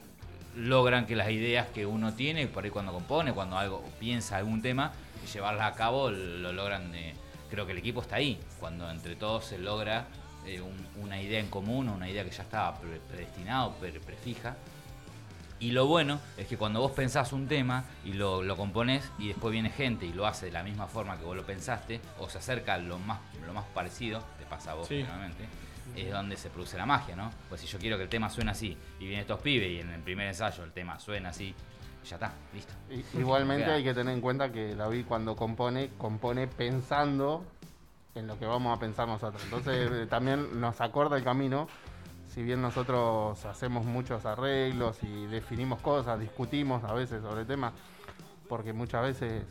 [0.56, 4.62] logran que las ideas que uno tiene, por ahí cuando compone, cuando algo piensa algún
[4.62, 4.92] tema,
[5.24, 6.92] y llevarlas a cabo, lo logran.
[6.92, 7.14] de-
[7.50, 10.06] creo que el equipo está ahí, cuando entre todos se logra
[10.46, 14.56] eh, un- una idea en común, una idea que ya estaba pre- predestinada pre- prefija,
[15.60, 19.28] Y lo bueno es que cuando vos pensás un tema y lo, lo componés y
[19.28, 22.28] después viene gente y lo hace de la misma forma que vos lo pensaste, o
[22.28, 24.96] se acerca lo más, lo más parecido, te pasa a vos Sí.
[24.96, 25.44] generalmente,
[25.96, 27.30] es donde se produce la magia, ¿no?
[27.48, 29.90] Pues si yo quiero que el tema suene así y vienen estos pibes y en
[29.90, 31.54] el primer ensayo el tema suena así,
[32.08, 32.72] ya está, listo.
[33.18, 37.44] Igualmente hay que tener en cuenta que David cuando compone, compone pensando
[38.14, 39.42] en lo que vamos a pensar nosotros.
[39.44, 41.68] Entonces eh, también nos acorda el camino.
[42.28, 47.74] Si bien nosotros hacemos muchos arreglos y definimos cosas, discutimos a veces sobre temas,
[48.48, 49.44] porque muchas veces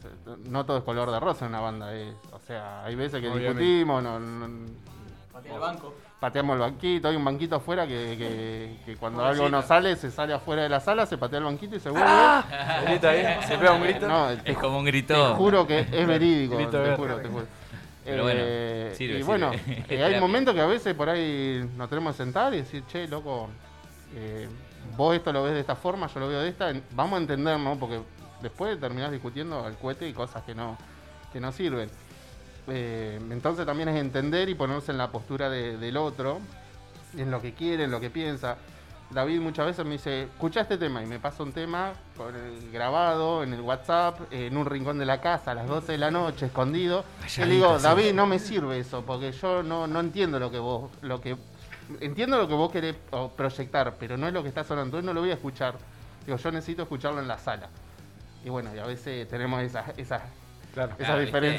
[0.49, 1.93] no todo es color de rosa en una banda.
[1.93, 3.61] es- o sea, hay veces que Obviamente.
[3.61, 4.65] discutimos, no- no-
[5.45, 5.93] el banco.
[6.21, 10.11] Pateamos el banquito, hay un banquito afuera que, que- que cuando algo no sale, se
[10.11, 12.07] sale afuera de la sala, se patea el banquito y se vuelve.
[12.85, 14.07] Grita ahí, se pega un grito.
[14.07, 15.35] No, te Es como un te grito.
[15.35, 16.95] juro que es verídico, Grito te verde.
[16.95, 17.45] juro, te juro.
[18.05, 19.27] Pero bueno, Eh, sirve, y sirve.
[19.27, 19.51] bueno,
[19.89, 23.07] eh, hay momentos que a veces por ahí nos tenemos que sentar y decir, che,
[23.07, 23.49] loco,
[24.15, 24.47] eh,
[24.95, 27.77] vos esto lo ves de esta forma, yo lo veo de esta, vamos a entendernos,
[27.79, 27.99] porque
[28.43, 30.77] después terminás discutiendo al cohete y cosas que no,
[31.33, 31.89] que no sirven.
[32.67, 36.39] Eh, entonces también es entender y ponerse en la postura de- del otro,
[37.17, 38.57] en lo que quiere, en lo que piensa.
[39.09, 41.91] David muchas veces me dice, escucha este tema y me pasa un tema
[42.33, 45.97] el grabado en el WhatsApp, en un rincón de la casa a las 12 de
[45.97, 47.03] la noche, escondido.
[47.43, 50.59] Y le digo, David, no me sirve eso, porque yo no, no entiendo lo que
[50.59, 51.35] vos, lo que
[51.99, 52.95] entiendo lo que vos querés
[53.35, 55.75] proyectar, pero no es lo que está sonando, entonces no lo voy a escuchar.
[56.25, 57.67] Digo, yo necesito escucharlo en la sala.
[58.45, 60.21] Y bueno, y a veces tenemos esas, esas,
[60.73, 60.93] Claro.
[60.93, 61.07] esas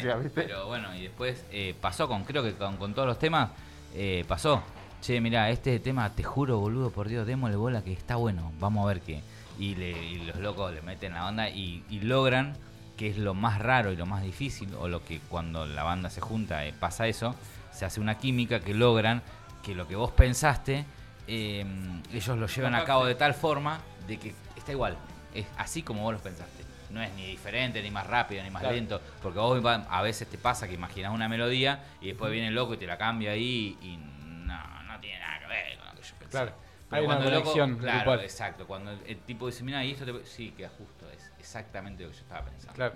[0.01, 0.43] Claro, ¿viste?
[0.43, 3.51] Pero bueno, y después eh, pasó con, creo que con, con todos los temas,
[3.95, 4.63] eh, pasó.
[5.03, 8.85] Che, mira, este tema, te juro, boludo, por Dios, démosle bola que está bueno, vamos
[8.85, 9.21] a ver qué.
[9.59, 12.57] Y, le- y los locos le meten la onda y, y logran,
[12.97, 16.09] que es lo más raro y lo más difícil, o lo que cuando la banda
[16.09, 17.35] se junta eh, pasa eso,
[17.73, 19.23] se hace una química que logran
[19.65, 20.85] que lo que vos pensaste,
[21.27, 21.65] eh,
[22.13, 24.97] ellos lo llevan a cabo de tal forma de que está igual,
[25.35, 26.62] es así como vos lo pensaste.
[26.93, 28.77] No es ni diferente, ni más rápido, ni más Claro.
[28.77, 29.01] lento.
[29.23, 32.55] Porque a vos a veces te pasa que imaginas una melodía y después viene el
[32.55, 35.95] loco y te la cambia ahí y no, no tiene nada que ver con lo
[35.95, 36.31] que yo pensé.
[36.31, 36.53] Claro.
[36.91, 38.67] Pero Hay una cuando el loco, claro, exacto.
[38.67, 40.27] Cuando el, tipo dice, mira, y esto te...
[40.27, 42.75] Sí, queda justo, es exactamente lo que yo estaba pensando.
[42.75, 42.95] Claro.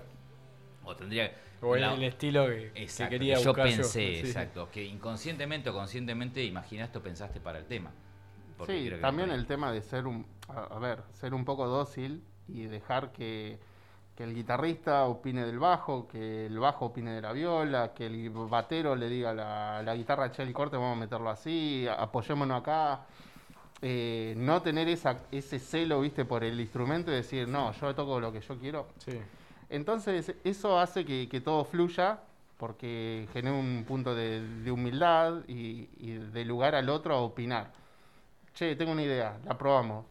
[0.83, 1.31] O tendría
[1.61, 3.83] O el, la- el estilo que, que Exacto, quería que yo buscar pensé,
[4.21, 4.27] Sí.
[4.27, 4.69] exacto.
[4.71, 7.91] Que inconscientemente o conscientemente imaginaste o pensaste para el tema.
[8.59, 11.67] Sí, creo que también el tema de ser un, a, a ver, ser un poco
[11.67, 13.59] dócil y dejar que,
[14.17, 18.31] que el guitarrista opine del bajo, que el bajo opine de la viola, que el
[18.31, 22.59] batero le diga a la, la guitarra, che, el corte vamos a meterlo así, apoyémonos
[22.59, 23.01] acá.
[23.79, 28.19] Eh, no tener esa, ese celo, viste, por el instrumento y decir, no, yo toco
[28.19, 28.87] lo que yo quiero.
[28.97, 29.21] Sí.
[29.69, 32.19] Entonces, eso hace que, que todo fluya
[32.57, 37.71] porque genera un punto de, de humildad y, y de lugar al otro a opinar.
[38.55, 40.05] Che, tengo una idea, la probamos.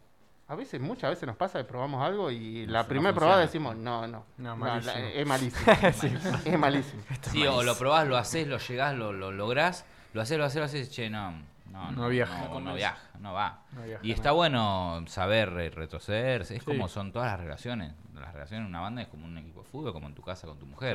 [0.49, 3.75] A veces, muchas veces nos pasa que probamos algo y la no primera probada decimos,
[3.77, 4.95] no, no, No, no, malísimo.
[4.95, 5.73] la- es malísimo.
[6.45, 7.03] Es malísimo.
[7.23, 10.59] Sí, o lo probás, lo haces, lo llegás, lo, lo lográs, lo haces, lo haces,
[10.61, 11.33] lo haces, che, no,
[11.73, 12.49] no, No viaja.
[12.49, 13.63] no, viaja, no va.
[13.73, 16.61] No viaja y está bueno saber retroceder, es Sí.
[16.61, 17.93] como son todas las relaciones.
[18.15, 20.47] Las relaciones en una banda es como un equipo de fútbol, como en tu casa
[20.47, 20.93] con tu mujer.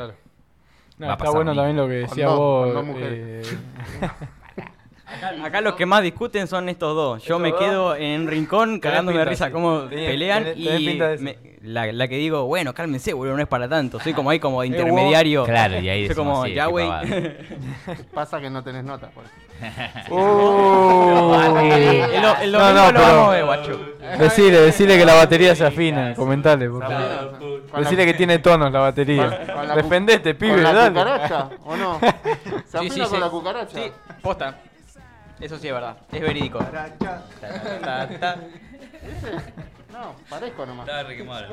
[0.98, 1.14] Claro.
[1.14, 2.66] Está bueno también lo que Con decía dos- vos.
[2.68, 3.48] con dos mujeres.
[3.52, 3.58] eh,
[5.44, 7.20] Acá los que más discuten son estos dos.
[7.24, 7.60] Yo ¿Estos me dos?
[7.60, 9.52] quedo en un rincón cagándome de risa sí.
[9.52, 11.24] cómo Tenés- pelean tenés- y tenés pinta de eso.
[11.24, 14.00] me- la, la que digo, bueno, cálmense, boludo, no es para tanto.
[14.00, 15.44] Soy como ahí como de Eh, vos- intermediario.
[15.46, 16.88] Claro, y ahí Soy decimos, como, sí, ya, qué güey.
[16.88, 17.08] pavada.
[18.14, 19.10] Pasa que no tenés nota.
[19.12, 19.32] Por eso.
[20.10, 21.36] Uh.
[21.36, 23.80] el, do- el No, domingo no, lo pero- vamos a ver, guacho.
[24.18, 27.38] Decile, decile que la batería se afina, comentale, por favor.
[27.40, 29.46] Con la- Decile que tiene tonos la con- batería.
[29.54, 30.90] con la cu- Defendete, pibe, ¿Con la dale.
[31.00, 32.00] cucaracha o no?
[32.66, 33.18] ¿Se afina sí, con sí.
[33.20, 33.76] la cucaracha?
[33.78, 34.58] Sí, posta.
[35.42, 36.60] Eso sí es verdad, es verídico.
[39.92, 40.88] No, parezco nomás.
[40.88, 41.46] Estaba re quemado.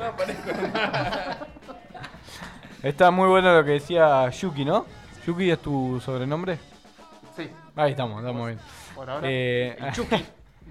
[2.81, 4.85] Está muy bueno lo que decía Yuki, ¿no?
[5.27, 6.57] Yuki es tu sobrenombre.
[7.35, 8.59] Sí, Ahí estamos, estamos bien.
[8.95, 9.27] por ahora.
[9.29, 9.77] Eh,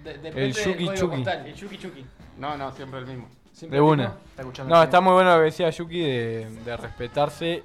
[0.02, 1.16] De- depende El del Chucky código Chucky.
[1.16, 1.46] postal.
[1.46, 2.06] El Chucky Chucky.
[2.38, 3.28] No, no, siempre el mismo.
[3.52, 4.04] Siempre de el una.
[4.30, 4.74] Está escuchando.
[4.74, 7.64] No, está muy bueno lo que decía Yuki de, de respetarse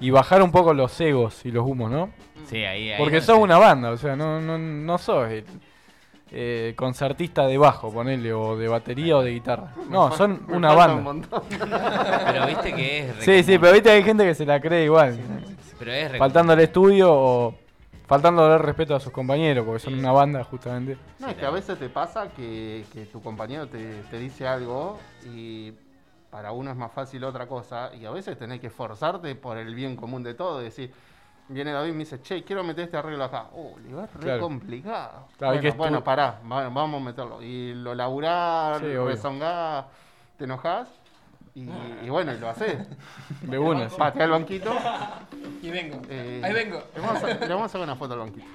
[0.00, 2.10] y bajar un poco los egos y los humos, ¿no?
[2.46, 3.42] Sí, ahí, ahí Porque no sos sé.
[3.42, 5.44] una banda, o sea, no, no, no sos el
[6.30, 9.72] eh, concertista de bajo, ponele, o de batería o de guitarra.
[9.90, 11.28] No, son me una falta un banda.
[11.30, 11.42] montón.
[11.48, 15.18] Pero viste que es Sí, sí, pero viste hay gente que se la cree igual.
[15.78, 17.54] Pero es re Faltando al estudio o
[18.06, 20.96] faltándole el respeto a sus compañeros, porque son una banda justamente.
[21.18, 24.98] No, es que a veces te pasa que, que tu compañero te, te dice algo
[25.34, 25.72] y
[26.30, 29.74] para uno es más fácil otra cosa y a veces tenés que esforzarte por el
[29.74, 30.92] bien común de todo, decir,
[31.48, 33.46] viene David y me dice, che, quiero meter este arreglo acá.
[33.54, 34.40] Oh, le es re Claro.
[34.40, 35.28] complicado.
[35.38, 37.42] Claro, bueno, que bueno, pará, va- vamos a meterlo.
[37.42, 39.86] Y lo laburás, Sí, rezongás,
[40.36, 40.88] te enojás.
[41.54, 41.62] Y,
[42.04, 42.78] y bueno, y lo haces.
[43.40, 43.96] De una, sí.
[43.98, 44.72] Patea el banquito.
[45.60, 46.00] Y vengo.
[46.08, 46.80] eh, Ahí vengo.
[46.94, 48.46] Le vamos, a, le vamos a sacar una foto al banquito.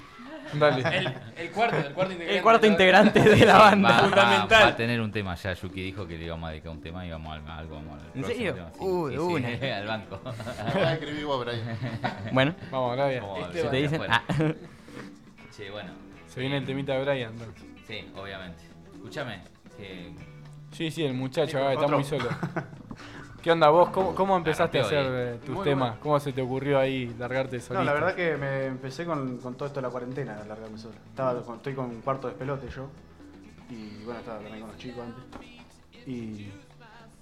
[0.52, 0.82] Dale.
[0.98, 1.14] El,
[1.46, 2.36] el cuarto, el cuarto integrante.
[2.36, 2.72] El cuarto ¿no?
[2.72, 3.88] integrante de la Va, banda.
[3.88, 4.62] va- Fundamental.
[4.62, 5.52] va a tener un tema ya.
[5.54, 7.74] Yuki dijo que le íbamos a dedicar un tema y vamos al, algo.
[7.76, 8.54] Vamos al ¿En serio?
[8.54, 8.70] tema.
[8.72, 9.58] Sí, Uy, sí, una.
[9.58, 10.20] sí, al banco.
[10.74, 11.78] Voy a escribir vos, Brian.
[12.32, 13.20] Bueno, Vamos, a Este
[13.52, 14.00] ver si te dicen.
[14.08, 14.22] Ah,
[15.50, 15.90] Sí, bueno.
[16.28, 17.32] Se viene el temita de Brian.
[17.32, 17.64] entonces.
[17.86, 18.62] Sí, obviamente.
[18.94, 19.40] Escúchame,
[19.76, 20.12] que
[20.72, 22.28] Sí, sí, el muchacho acá está muy solo.
[23.44, 23.90] ¿Qué onda vos?
[23.90, 25.90] ¿Cómo, cómo empezaste a hacer eh, tus Muy temas?
[25.90, 26.02] bueno.
[26.02, 27.74] ¿Cómo se te ocurrió ahí largarte solista?
[27.74, 30.78] No, la verdad que me empecé con, con todo esto de la cuarentena, a largarme
[30.78, 30.94] solo.
[31.10, 32.88] Estaba con- estoy con un cuarto de pelote yo.
[33.68, 36.06] Y bueno, estaba también con los chicos antes.
[36.06, 36.48] Y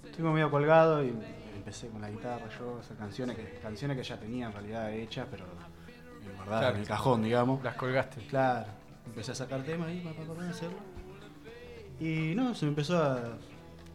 [0.05, 1.13] estoy como medio colgado y
[1.57, 5.27] empecé con la guitarra yo, hacer canciones que, canciones que ya tenía en realidad hechas,
[5.29, 6.75] pero en verdad Claro.
[6.75, 7.61] en el cajón, digamos.
[7.65, 8.21] Las colgaste.
[8.27, 8.67] Claro,
[9.07, 10.77] empecé a sacar temas ahí para, para, para hacerlo.
[11.99, 13.19] Y no, se me empezó a,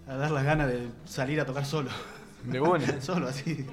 [0.07, 1.89] a dar las ganas de salir a tocar solo.
[2.45, 3.01] De una.
[3.01, 3.67] solo así.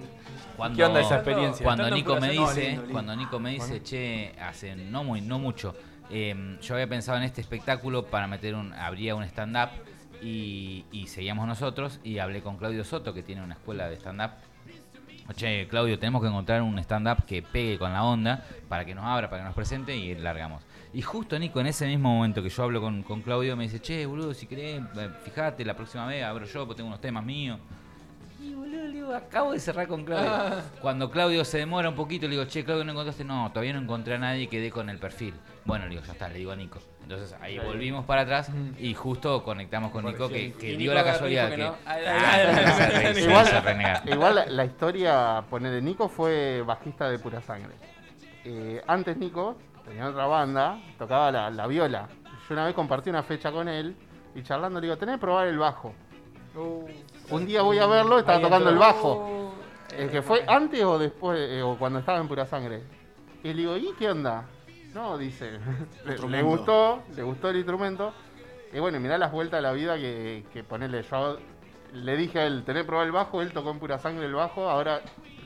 [0.58, 1.64] cuando, ¿Qué onda esa experiencia?
[1.64, 2.92] Cuando Nico me dice, No, lindo, lindo.
[2.92, 5.76] cuando Nico me dice, che, hace no muy, no mucho,
[6.10, 9.70] eh, yo había pensado en este espectáculo para meter un, habría un stand-up
[10.22, 14.32] y, y seguíamos nosotros y hablé con Claudio Soto que tiene una escuela de stand-up.
[15.36, 19.06] Che, Claudio, tenemos que encontrar un stand-up que pegue con la onda para que nos
[19.06, 20.62] abra, para que nos presente y largamos.
[20.94, 23.82] Y justo Nico, en ese mismo momento que yo hablo con, con Claudio, me dice,
[23.82, 27.26] che, boludo, si querés, eh, fíjate, la próxima vez abro yo, porque tengo unos temas
[27.26, 27.60] míos.
[29.06, 30.30] Boludo, acabo de cerrar con Claudio.
[30.32, 30.62] Ah.
[30.82, 33.24] Cuando Claudio se demora un poquito, le digo, che, Claudio, ¿no encontraste?
[33.24, 35.36] No, todavía no encontré a nadie que dé con el perfil.
[35.64, 36.80] Bueno, le digo, ya está, le digo a Nico.
[37.04, 41.50] Entonces ahí volvimos para atrás y justo conectamos con Nico, que, dio Nico la casualidad
[41.50, 41.72] que
[44.06, 47.76] Igual- la historia, poner Nico fue bajista de pura sangre.
[48.44, 52.08] Eh, antes Nico tenía otra banda, tocaba la, la viola.
[52.48, 53.96] Yo una vez compartí una fecha con él
[54.34, 55.94] y charlando le digo, tenés que probar el bajo.
[57.30, 59.54] Un día voy a verlo, estaba Ahí tocando el bajo.
[59.98, 62.84] El que fue antes o después, eh, o cuando estaba en pura sangre.
[63.44, 64.46] Y le digo, ¿y qué onda?
[64.94, 65.52] No, dice,
[66.06, 68.14] le, le gustó, le gustó el instrumento.
[68.74, 71.38] Y bueno, mirá las vueltas de la vida que, que ponerle yo.
[71.94, 74.34] Le dije a él, tenés que probar el bajo, él tocó en pura sangre el
[74.34, 75.00] bajo, ahora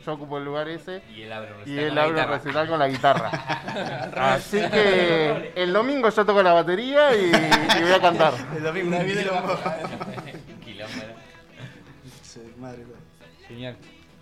[0.04, 1.04] yo ocupo el lugar ese.
[1.14, 2.32] Y él abre un Y recital él con la un guitarra.
[2.38, 3.30] recital con la guitarra.
[4.34, 8.34] Así que el domingo yo toco la batería y, y voy a cantar.
[8.56, 8.98] El domingo
[12.60, 12.86] madre.
[13.48, 13.76] Genial.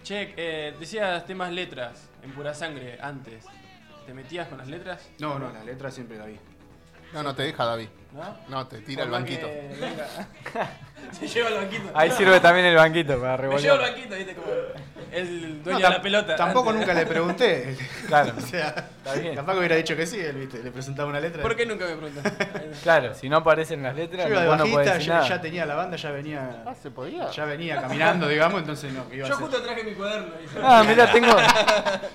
[0.03, 3.45] Che, eh, decías temas letras en pura sangre antes.
[4.05, 5.09] ¿Te metías con las letras?
[5.19, 6.37] No, no, las letras siempre la vi.
[7.13, 7.89] No, no te deja David.
[8.13, 8.37] ¿No?
[8.49, 9.45] No, te tira el Por banquito.
[9.47, 9.67] que.
[11.11, 11.83] Se lleva el banquito.
[11.93, 13.91] Ahí sirve también el banquito para Me lleva el revolver.
[13.91, 14.47] banquito, viste, como
[15.13, 16.35] el dueño No, de la pelota.
[16.35, 16.81] Tampoco antes.
[16.87, 17.77] nunca le pregunté.
[18.07, 18.33] Claro.
[18.37, 18.89] o sea,
[19.21, 19.35] bien.
[19.35, 20.63] que hubiera dicho que sí, él, ¿viste?
[20.63, 21.41] le presentaba una letra.
[21.41, 22.33] ¿Por qué nunca me preguntas?
[22.83, 25.13] Claro, si no aparecen las letras, Yo iba de vos no podés bajista, decir ya,
[25.15, 25.29] nada.
[25.29, 27.29] ya tenía la banda, ya venía, Ah, se podía.
[27.31, 29.47] ya venía caminando, digamos, entonces no, iba a Yo hacer?
[29.47, 30.33] justo traje mi cuaderno.
[30.63, 31.35] Ah, mirá, tengo.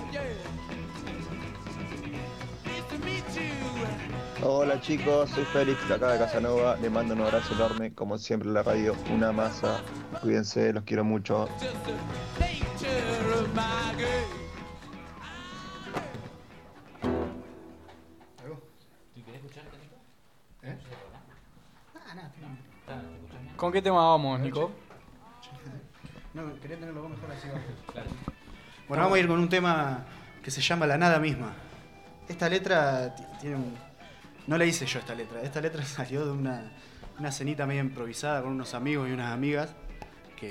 [4.48, 8.48] Hola chicos, soy Félix de acá de Casanova, le mando un abrazo enorme, como siempre
[8.50, 9.82] la radio, una masa,
[10.22, 11.50] cuídense, los quiero mucho.
[23.56, 24.72] ¿Con qué tema vamos, Nico?
[26.34, 27.48] No, quería tenerlo mejor así.
[28.88, 30.06] Bueno, vamos a ir con un tema
[30.44, 31.54] que se llama La Nada Misma.
[32.28, 33.74] Esta letra ti- tiene un...
[34.48, 35.42] No la hice yo esta letra.
[35.42, 36.72] Esta letra salió de una,
[37.18, 39.74] una cenita medio improvisada con unos amigos y unas amigas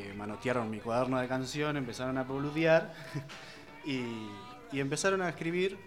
[0.02, 2.92] que manotearon mi cuaderno de canción, empezaron a boludear
[3.84, 4.28] y,
[4.72, 5.78] y empezaron a escribir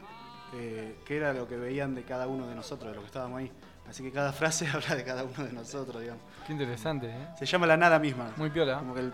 [0.53, 3.39] eh, qué era lo que veían de cada uno de nosotros, de los que estábamos
[3.39, 3.51] ahí.
[3.89, 6.23] Así que cada frase habla de cada uno de nosotros, digamos.
[6.45, 7.27] Qué interesante, ¿eh?
[7.37, 8.31] Se llama La Nada Misma.
[8.37, 8.79] Muy piola.
[8.79, 9.13] Como que el,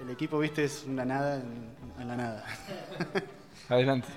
[0.00, 2.44] el equipo, viste, es una nada en, en la nada.
[3.68, 4.08] Adelante.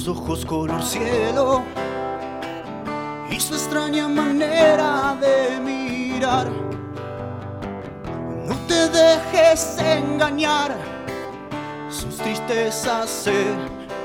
[0.00, 1.62] Sus ojos color cielo
[3.30, 6.48] y su extraña manera de mirar.
[8.46, 10.74] No te dejes engañar,
[11.90, 13.44] sus tristezas se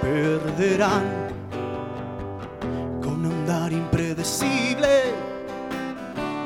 [0.02, 1.30] perderán
[3.02, 5.14] con andar impredecible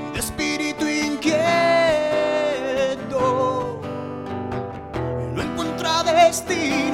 [0.10, 1.42] y de espíritu inquieto.
[5.34, 6.89] No encuentra destino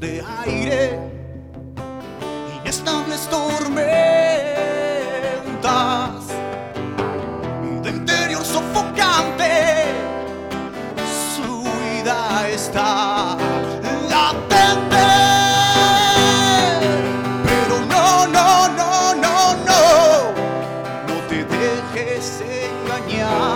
[0.00, 0.98] de aire,
[2.60, 3.84] inestables tormentas,
[7.82, 9.84] de interior sofocante,
[11.36, 13.36] su vida está
[14.08, 15.06] latente.
[17.44, 19.82] Pero no, no, no, no, no,
[21.08, 23.53] no te dejes engañar.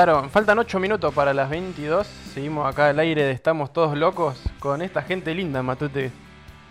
[0.00, 2.06] Pasaron, faltan 8 minutos para las 22.
[2.06, 6.10] Seguimos acá al aire de Estamos Todos Locos con esta gente linda, Matute.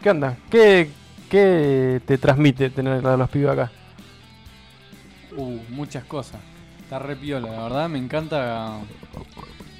[0.01, 0.35] ¿Qué onda?
[0.49, 0.89] ¿Qué,
[1.29, 3.71] qué te transmite tener a los pibes acá?
[5.37, 6.41] Uh, muchas cosas.
[6.81, 8.79] Está re piola, la verdad me encanta.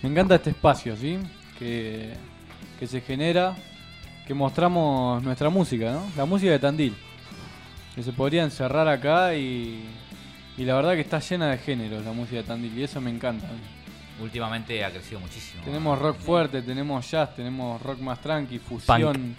[0.03, 1.17] Me encanta este espacio, ¿sí?
[1.57, 2.13] Que,
[2.79, 3.55] que se genera,
[4.27, 6.03] que mostramos nuestra música, ¿no?
[6.15, 6.95] La música de Tandil.
[7.95, 9.85] Que se podría encerrar acá y.
[10.59, 13.09] Y la verdad que está llena de géneros la música de Tandil y eso me
[13.09, 13.47] encanta.
[14.21, 15.63] Últimamente ha crecido muchísimo.
[15.63, 19.37] Tenemos rock fuerte, tenemos jazz, tenemos rock más tranqui, fusión,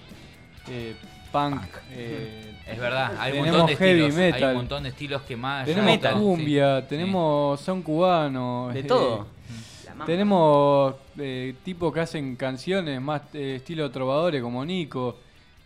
[0.71, 0.97] eh,
[1.31, 1.63] punk.
[1.91, 4.17] eh, Es verdad, hay un tenemos montón de heavy estilos.
[4.19, 4.51] Hay metal.
[4.53, 5.67] un montón de estilos que más.
[5.67, 6.87] Tenemos metal, cumbia, sí.
[6.89, 8.73] tenemos son cubanos.
[8.73, 9.27] De eh, todo.
[9.91, 10.07] Mamba.
[10.07, 15.19] tenemos eh, tipos que hacen canciones más eh, estilo trovadores como Nico.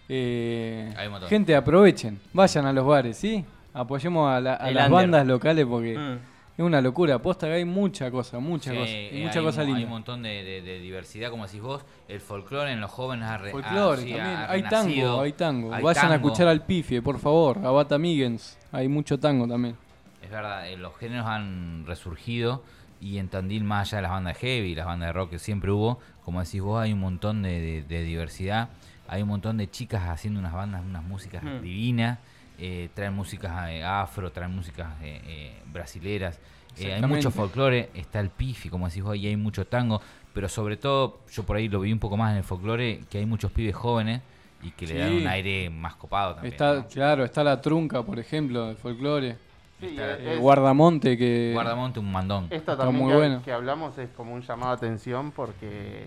[0.08, 1.28] Eh, Hay un montón.
[1.30, 3.44] gente, aprovechen, vayan a los bares, ¿sí?
[3.74, 4.90] Apoyemos a, la- a las under.
[4.90, 6.12] bandas locales porque Mm.
[6.56, 7.18] es una locura.
[7.18, 8.90] Posta que hay mucha cosa, mucha Sí, cosa.
[8.90, 9.84] Y mucha hay cosa un- Hay linda.
[9.86, 11.84] un montón de, de- de diversidad, como decís vos.
[12.08, 14.26] El folclore en los jóvenes ha re- ha- Folclore sí, también.
[14.26, 15.08] ha Hay renacido.
[15.10, 15.74] tango, hay tango.
[15.74, 17.58] Hay Vayan a escuchar al Pifie, por favor.
[17.64, 18.56] A Bata Miggins.
[18.72, 19.76] Hay mucho tango también.
[20.22, 22.62] Es verdad, eh, los géneros han resurgido
[23.00, 25.70] y en Tandil, más allá de las bandas heavy, las bandas de rock que siempre
[25.72, 28.68] hubo, como decís vos, hay un montón de, de- de diversidad.
[29.08, 31.60] Hay un montón de chicas haciendo unas bandas, unas músicas Mm.
[31.60, 32.18] divinas.
[32.58, 36.38] Eh, traen músicas eh, afro, traen músicas eh, eh, brasileras.
[36.78, 40.00] Eh, hay mucho folclore, está el pifi, como decís vos, y hay mucho tango.
[40.32, 43.18] Pero sobre todo, yo por ahí lo vi un poco más en el folclore, que
[43.18, 44.20] hay muchos pibes jóvenes
[44.62, 46.52] y que le dan un aire más copado también.
[46.54, 46.86] Está, ¿no?
[46.88, 49.36] claro, está la trunca, por ejemplo, del folclore.
[49.78, 52.44] Sí, Está- es- Guardamonte que Guardamonte un mandón.
[52.44, 53.42] Esto Está también muy que, bueno.
[53.44, 56.06] que hablamos es como un llamado a atención porque,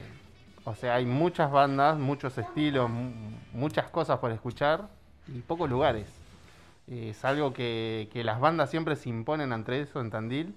[0.65, 3.11] o sea, hay muchas bandas, muchos estilos, mu-
[3.53, 4.87] muchas cosas por escuchar
[5.27, 6.07] y pocos lugares.
[6.87, 10.55] Es algo que, que las bandas siempre se imponen ante eso en Tandil,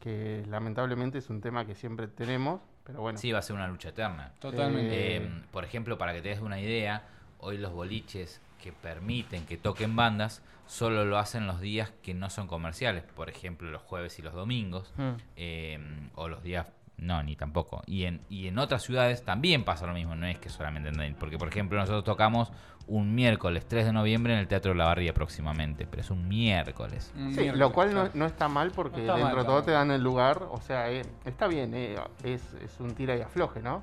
[0.00, 3.18] que lamentablemente es un tema que siempre tenemos, pero bueno.
[3.18, 4.32] Sí, va a ser una lucha eterna.
[4.38, 5.16] Totalmente.
[5.16, 7.02] Eh, por ejemplo, para que te des una idea,
[7.38, 12.30] hoy los boliches que permiten que toquen bandas solo lo hacen los días que no
[12.30, 13.04] son comerciales.
[13.04, 14.92] Por ejemplo, los jueves y los domingos.
[14.96, 15.10] Mm.
[15.36, 16.66] eh, o los días...
[16.98, 17.82] No, ni tampoco.
[17.86, 20.16] Y en, y en otras ciudades también pasa lo mismo.
[20.16, 21.14] No es que solamente en Tandil.
[21.14, 22.50] Porque, por ejemplo, nosotros tocamos
[22.88, 25.86] un miércoles 3 de noviembre en el Teatro de la Barría próximamente.
[25.90, 27.12] Pero es un miércoles.
[27.16, 29.56] Un Sí, miércoles, lo cual no, está mal porque No está dentro mal, de todo
[29.56, 29.64] claro.
[29.64, 33.20] te dan el lugar, o sea, eh, está bien, eh, es, es un tira y
[33.22, 33.80] afloje, ¿no?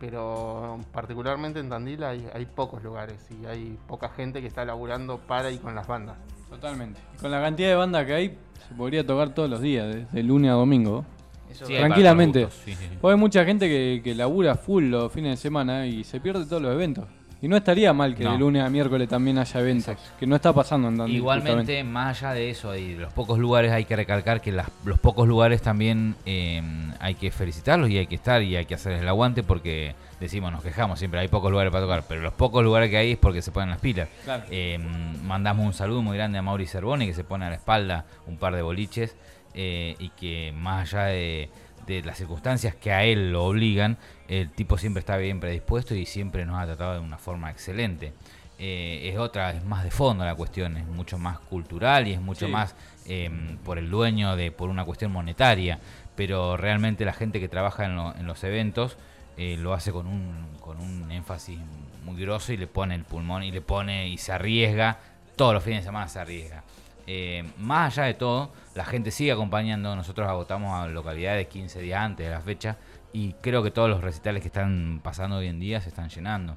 [0.00, 5.18] Pero particularmente en Tandil hay, hay pocos lugares y hay poca gente que está laburando
[5.18, 6.16] para y con las bandas.
[6.50, 7.00] Totalmente.
[7.16, 8.38] Y con la cantidad de bandas que hay,
[8.68, 11.04] se podría tocar todos los días, desde lunes a domingo.
[11.50, 12.48] Eso Sí, hay Tranquilamente.
[12.50, 16.18] sí, sí, hay mucha gente que, que labura full los fines de semana y se
[16.18, 17.06] pierde todos los eventos.
[17.42, 18.32] Y no estaría mal que No.
[18.32, 21.10] de lunes a miércoles también haya eventos, que no está pasando en.
[21.10, 21.84] Igualmente, justamente.
[21.84, 25.26] más allá de eso y los pocos lugares, hay que recalcar que las- los pocos
[25.26, 26.62] lugares también eh,
[27.00, 30.52] hay que felicitarlos y hay que estar y hay que hacerles el aguante porque decimos,
[30.52, 33.18] nos quejamos siempre, hay pocos lugares para tocar, pero los pocos lugares que hay es
[33.18, 34.08] porque se ponen las pilas.
[34.24, 34.44] Claro.
[34.48, 34.78] Eh,
[35.24, 38.36] mandamos un saludo muy grande a Mauri Cervoni que se pone a la espalda un
[38.36, 39.16] par de boliches
[39.54, 41.50] eh, y que más allá de,
[41.86, 46.06] de las circunstancias que a él lo obligan, el tipo siempre está bien predispuesto y
[46.06, 48.12] siempre nos ha tratado de una forma excelente.
[48.58, 52.20] Eh, es otra, es más de fondo la cuestión, es mucho más cultural y es
[52.20, 52.52] mucho Sí.
[52.52, 52.74] más
[53.06, 53.30] eh,
[53.64, 55.80] por el dueño de por una cuestión monetaria,
[56.14, 58.96] pero realmente la gente que trabaja en, lo- en los eventos
[59.36, 61.58] eh, lo hace con un, con un énfasis
[62.04, 64.98] muy grosso y le pone el pulmón y le pone y se arriesga,
[65.34, 66.62] todos los fines de semana se arriesga.
[67.06, 72.00] Eh, más allá de todo, la gente sigue acompañando, nosotros agotamos a localidades 15 días
[72.00, 72.76] antes de la fecha
[73.12, 76.56] y creo que todos los recitales que están pasando hoy en día se están llenando.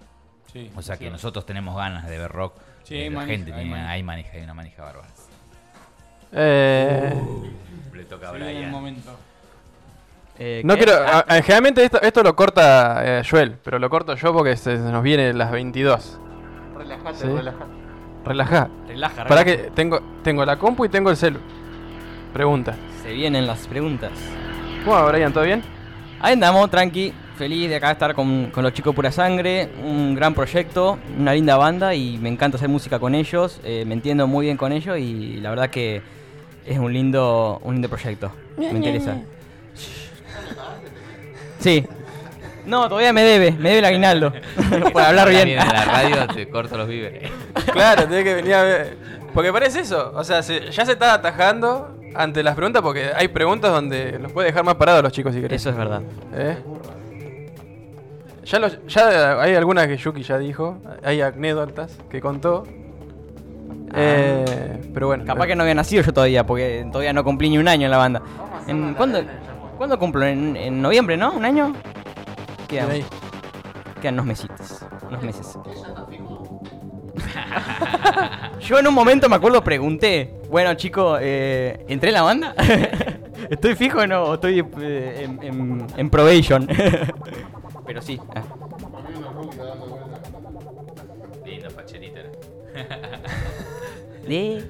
[0.52, 2.54] Sí, O sea que nosotros tenemos ganas de ver rock.
[2.84, 3.92] Sí, Eh, hay la manija, gente hay tiene, manija.
[3.92, 5.08] hay manija, hay una manija bárbara.
[6.32, 7.14] Eh,
[7.94, 8.72] Le toca a el Brian.
[8.72, 9.12] momento.
[10.38, 10.94] Eh, no quiero.
[11.06, 14.56] Ah, a- a- generalmente esto, esto lo corta eh, Joel, pero lo corto yo porque
[14.58, 16.20] se, se nos viene las 22.
[16.78, 17.28] Relajate, Sí.
[17.28, 17.72] relajate.
[18.26, 18.70] Relajá.
[18.88, 19.46] relaja, Para relaja.
[19.46, 21.40] que tengo, tengo la compu y tengo el celu.
[22.36, 22.76] Pregunta.
[23.02, 24.12] Se vienen las preguntas.
[24.84, 25.32] ¿Cómo va, Brian?
[25.32, 25.64] ¿Todo bien?
[26.20, 27.14] Ahí andamos, tranqui.
[27.38, 29.70] Feliz de acá estar con, con los chicos Pura Sangre.
[29.82, 33.62] Un gran proyecto, una linda banda y me encanta hacer música con ellos.
[33.64, 36.02] eh, me entiendo muy bien con ellos y la verdad que
[36.66, 38.30] es un lindo, un lindo proyecto.
[38.58, 39.16] Me interesa.
[41.60, 41.86] Sí.
[42.66, 44.34] No, todavía me debe, me debe el aguinaldo.
[44.92, 45.48] Por hablar bien.
[45.48, 47.32] En la radio te corto los víveres.
[47.72, 48.98] Claro, tiene que venir a ver.
[49.34, 50.12] Porque parece eso.
[50.16, 54.32] O sea, se- ya se está atajando ante las preguntas porque hay preguntas donde los
[54.32, 55.62] puede dejar más parados los chicos si querés.
[55.62, 56.02] Eso es verdad.
[56.34, 56.58] ¿Eh?
[58.46, 60.78] Ya, los- ya hay algunas que Yuki ya dijo.
[61.04, 62.64] Hay anécdotas que contó.
[63.96, 65.24] Eh, pero bueno.
[65.26, 67.92] Capaz que no había nacido yo todavía, porque todavía no cumplí ni un año en
[67.92, 68.22] la banda.
[68.68, 69.22] ¿En, ¿cuándo,
[69.78, 70.26] ¿Cuándo cumplo?
[70.26, 71.32] ¿En, en noviembre, no?
[71.34, 71.74] ¿Un año?
[72.68, 72.90] Quedan,
[74.02, 75.58] quedan unos mesitos, unos meses.
[78.66, 82.56] Yo en un momento me acuerdo pregunté, bueno chicos, eh, ¿entré en la banda?
[83.50, 84.24] ¿Estoy fijo o no?
[84.24, 86.68] ¿O ¿Estoy eh, en, en- en probation?
[87.86, 88.20] Pero sí.
[88.36, 88.42] ah.
[91.46, 92.22] Lindo facherita.
[94.28, 94.64] De-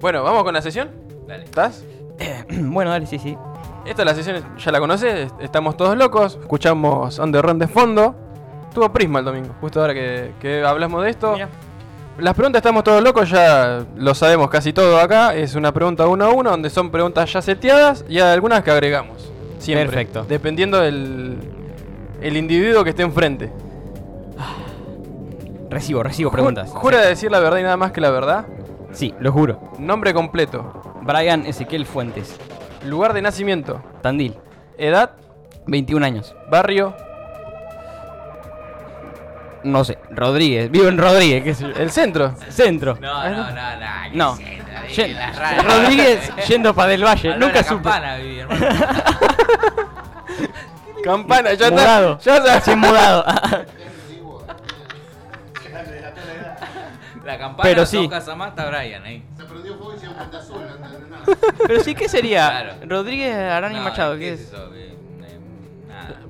[0.00, 0.90] Bueno, vamos con la sesión.
[1.26, 1.44] Dale.
[1.44, 1.84] ¿Estás?
[2.48, 3.36] bueno, dale, sí, sí.
[3.84, 7.66] Esta es la sesión, ya la conoces, estamos todos locos, escuchamos On The Run de
[7.68, 8.14] fondo.
[8.72, 11.32] Tuvo Prisma el domingo, justo ahora que, que hablamos de esto.
[11.32, 11.48] Mira.
[12.18, 15.34] Las preguntas estamos todos locos, ya lo sabemos casi todo acá.
[15.34, 18.70] Es una pregunta uno a uno, donde son preguntas ya seteadas y hay algunas que
[18.70, 19.30] agregamos.
[19.58, 19.86] Siempre.
[19.86, 20.24] Perfecto.
[20.28, 21.38] Dependiendo del
[22.20, 23.50] el individuo que esté enfrente.
[25.70, 26.70] Recibo, recibo preguntas.
[26.70, 28.46] Ju- ¿Jura decir la verdad y nada más que la verdad?
[28.92, 29.58] Sí, lo juro.
[29.78, 30.82] Nombre completo.
[31.02, 32.36] Brian Ezequiel Fuentes.
[32.86, 33.82] Lugar de nacimiento.
[34.02, 34.36] Tandil.
[34.78, 35.10] Edad.
[35.66, 36.34] 21 años.
[36.48, 36.94] Barrio.
[39.64, 40.70] No sé, Rodríguez.
[40.70, 41.70] Vivo en Rodríguez, qué sé yo.
[41.74, 42.34] El centro.
[42.48, 42.96] Centro.
[43.00, 43.52] No, no, no, no.
[44.10, 44.34] ¿qué No.
[44.34, 44.64] es esto?
[44.76, 45.62] Ahí Ye- en la radio.
[45.62, 47.36] Rodríguez yendo para Del Valle.
[47.36, 47.74] Nunca la supe.
[47.82, 48.66] campana viví, hermano.
[51.04, 52.12] Campana, ya Mudado.
[52.18, 52.24] está.
[52.30, 52.54] Ya está.
[52.54, 53.24] Recién mudado.
[57.24, 58.06] La campana, Pero sí.
[58.08, 59.22] más, está Brian ahí.
[59.36, 61.24] Se prendió fuego y se dio un puente azul, no entendés nada.
[61.66, 62.48] Pero sí, ¿qué sería?
[62.50, 62.72] Claro.
[62.86, 64.48] Rodríguez Arani No, Machado, ¿qué ¿qué es es?
[64.48, 64.70] eso?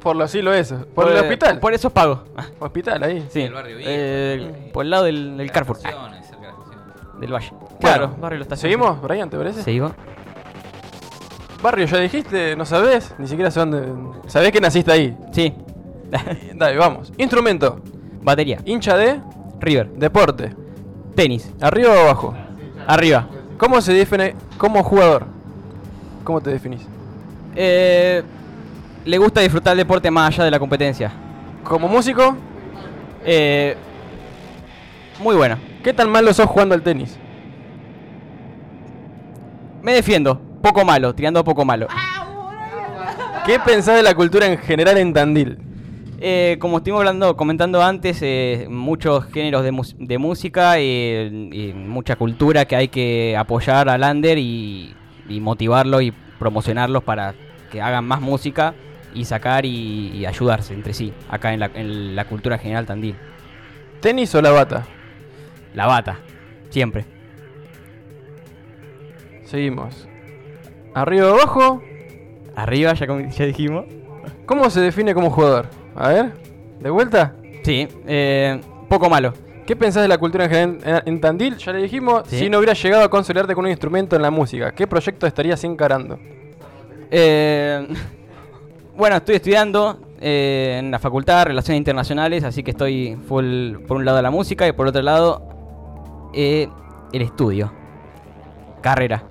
[0.00, 0.86] Por los hilos eso.
[0.94, 1.58] Por el eh, hospital.
[1.60, 2.24] Por eso pago.
[2.58, 3.26] Hospital ahí.
[3.30, 3.42] Sí.
[3.42, 3.90] El barrio viejo.
[3.92, 5.78] eh, por el lado del, del Carrefour.
[5.84, 6.10] Ah,
[7.20, 7.52] del Valle.
[7.80, 8.14] Claro.
[8.20, 9.62] Barrio lo está ¿Seguimos, Brian, te parece?
[9.62, 9.92] Seguimos.
[11.62, 13.82] Barrio, ya dijiste, no sabés, ni siquiera sé dónde.
[14.26, 15.16] ¿Sabés que naciste ahí?
[15.32, 15.54] Sí.
[16.54, 17.12] Dale, vamos.
[17.16, 17.80] Instrumento.
[18.22, 18.58] Batería.
[18.64, 19.20] Hincha de.
[19.60, 19.88] River.
[19.90, 20.54] Deporte.
[21.14, 21.50] Tenis.
[21.60, 22.34] ¿Arriba o abajo?
[22.86, 23.28] Arriba.
[23.56, 25.26] ¿Cómo se define como jugador?
[26.24, 26.86] ¿Cómo te definís?
[27.54, 28.22] Eh,
[29.04, 31.12] le gusta disfrutar el deporte más allá de la competencia.
[31.62, 32.36] ¿Como músico?
[33.24, 33.76] Eh,
[35.20, 35.56] muy bueno.
[35.82, 37.18] ¿Qué tan malo sos jugando al tenis?
[39.82, 40.40] Me defiendo.
[40.62, 41.86] Poco malo, tirando poco malo.
[43.44, 45.58] ¿Qué pensás de la cultura en general en Tandil?
[46.18, 51.74] Eh, como estuvimos hablando, comentando antes, eh, muchos géneros de, mus- de música eh, y
[51.74, 54.94] mucha cultura que hay que apoyar al under y,
[55.28, 57.34] y motivarlo y promocionarlos para
[57.70, 58.72] que hagan más música
[59.14, 63.16] y sacar y, y ayudarse entre sí, acá en la, en la cultura general Tandil.
[64.00, 64.84] ¿Tenis o la bata?
[65.74, 66.18] La bata,
[66.70, 67.04] siempre.
[69.44, 70.08] Seguimos.
[70.94, 71.82] ¿Arriba o abajo?
[72.56, 73.86] Arriba, ya, como- ya dijimos.
[74.46, 75.66] ¿Cómo se define como jugador?
[75.96, 76.32] A ver,
[76.80, 77.34] ¿de vuelta?
[77.62, 79.32] Sí, eh, poco malo.
[79.66, 81.56] ¿Qué pensás de la cultura en general en, en Tandil?
[81.56, 82.38] Ya le dijimos, Sí.
[82.38, 85.64] si no hubieras llegado a consolidarte con un instrumento en la música, ¿qué proyecto estarías
[85.64, 86.18] encarando?
[87.10, 87.86] Eh,
[88.96, 94.04] bueno, estoy estudiando eh, en la facultad Relaciones Internacionales, así que estoy full por un
[94.04, 96.68] lado la música y por otro lado eh,
[97.12, 97.72] el estudio.
[98.80, 99.24] Carrera.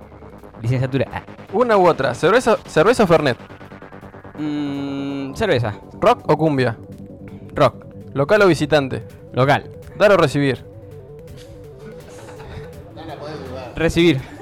[0.62, 1.06] Licenciatura.
[1.12, 1.22] Ah.
[1.52, 3.36] Una u otra, ¿cerveza, cerveza o Fernet?
[4.38, 5.74] Mm, cerveza.
[6.00, 6.76] ¿Rock o cumbia?
[7.54, 7.86] Rock.
[8.14, 9.02] ¿Local o visitante?
[9.32, 9.70] Local.
[9.96, 10.64] ¿Dar o recibir?
[13.76, 14.33] Recibir.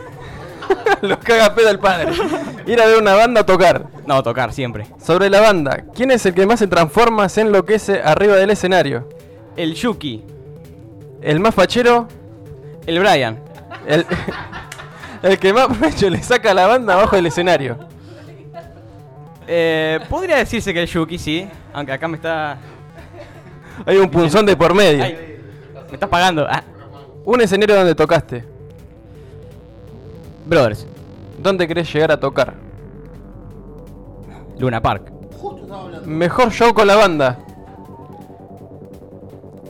[1.03, 2.13] Los caga pedo el padre.
[2.67, 3.87] Ir a ver una banda o tocar.
[4.07, 4.87] No, tocar siempre.
[5.05, 9.09] Sobre la banda, ¿quién es el que más se transforma, se enloquece arriba del escenario?
[9.57, 10.25] El Yuki.
[11.21, 12.09] ¿El más fachero?
[12.87, 13.39] El Brian.
[13.87, 14.07] El,
[15.23, 17.79] el que más pecho le saca a la banda abajo del escenario.
[19.47, 21.49] Eh, podría decirse que el Yuki, sí.
[21.73, 22.59] Aunque acá me está.
[23.87, 25.03] Hay un punzón de por medio.
[25.03, 25.41] Ay,
[25.89, 26.47] me estás pagando.
[26.49, 26.63] Ah.
[27.25, 28.52] Un escenario donde tocaste.
[30.47, 30.87] Brothers.
[31.39, 32.55] ¿Dónde querés llegar a tocar?
[34.59, 35.13] Luna Park.
[36.05, 37.39] Mejor show con la banda.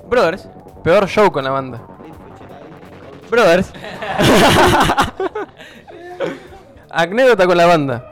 [0.09, 0.49] Brothers.
[0.83, 1.81] Peor show con la banda.
[3.31, 3.73] Brothers.
[6.91, 8.12] Anécdota con la banda.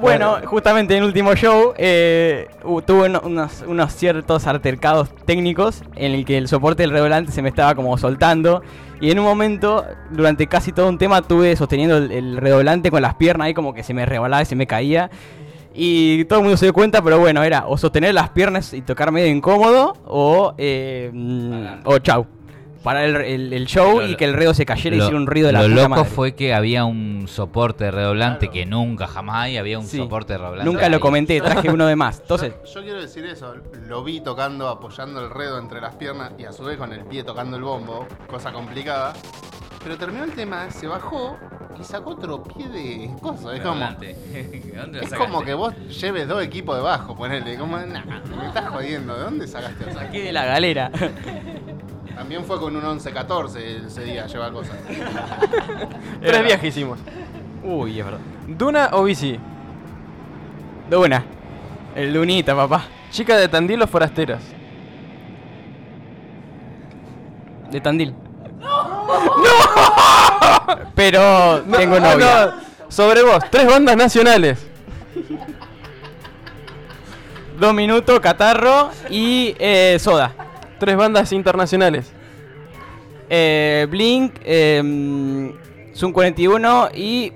[0.00, 2.48] Bueno, justamente en el último show eh,
[2.86, 7.42] tuve uno- unos, unos ciertos altercados técnicos en el que el soporte del redoblante se
[7.42, 8.62] me estaba como soltando
[9.00, 13.02] y en un momento, durante casi todo un tema, tuve sosteniendo el, el redoblante con
[13.02, 15.10] las piernas ahí como que se me rebalaba y se me caía.
[15.72, 18.82] Y todo el mundo se dio cuenta, pero bueno, era o sostener las piernas y
[18.82, 22.26] tocar medio incómodo o, eh, mm, o chau.
[22.82, 25.20] Parar el, el- el show Lo- y que el redo se cayera y Lo- hiciera
[25.20, 26.04] un ruido de la Lo puta loco madre.
[26.08, 29.98] fue que había un soporte de redoblante que nunca jamás hay, había un Sí.
[29.98, 30.70] soporte de redoblante.
[30.72, 32.20] Nunca lo comenté, traje uno de más.
[32.22, 33.54] Entonces, Yo, yo quiero decir eso,
[33.86, 37.04] lo vi tocando, apoyando el redo entre las piernas y a su vez con el
[37.04, 39.12] pie tocando el bombo, cosa complicada.
[39.82, 41.38] Pero terminó el tema, se bajó
[41.78, 43.54] y sacó otro pie de cosas.
[43.54, 44.14] Es como, Redoblante.
[44.76, 47.56] ¿Dónde lo es como que vos lleves dos equipos de bajo, ponele.
[47.56, 49.98] Como, nah, me estás jodiendo, ¿de dónde sacaste eso?
[49.98, 50.90] saqué de la galera.
[52.20, 54.76] También fue con un 11-14 ese día, lleva cosas.
[56.20, 56.98] Tres viajes hicimos.
[57.64, 58.20] Uy, es verdad.
[58.46, 59.38] ¿Duna o bici?
[60.90, 61.24] De una.
[61.96, 62.84] El lunita, papá.
[63.10, 64.42] ¿Chica de Tandil o forasteras?
[67.70, 68.14] De Tandil.
[70.94, 72.54] Pero tengo No, novia.
[72.54, 74.66] no, Sobre vos, tres bandas nacionales.
[77.58, 80.34] Dos minutos, catarro y eh, soda.
[80.80, 82.10] Tres bandas internacionales.
[83.28, 85.52] Eh, Blink, eh,
[85.94, 87.32] Zoom 41 y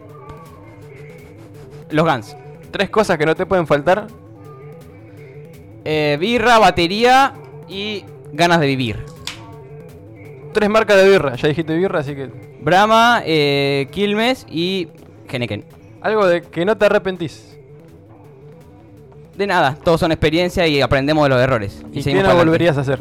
[1.91, 2.37] los Guns.
[2.71, 4.09] Tres cosas que no te pueden faltar.
[5.85, 7.35] Eh, birra, batería
[7.69, 9.05] y ganas de vivir.
[10.53, 11.37] tres marcas de birra.
[11.37, 12.31] Ya dijiste birra, así que.
[12.61, 14.89] Brahma, eh, Quilmes y
[15.29, 15.65] Henneken.
[16.01, 17.59] Algo de que no te arrepentís.
[19.37, 21.85] De nada, todos son experiencia y aprendemos de los errores.
[21.91, 23.01] ¿Y, qué seguimos no volverías a hacer?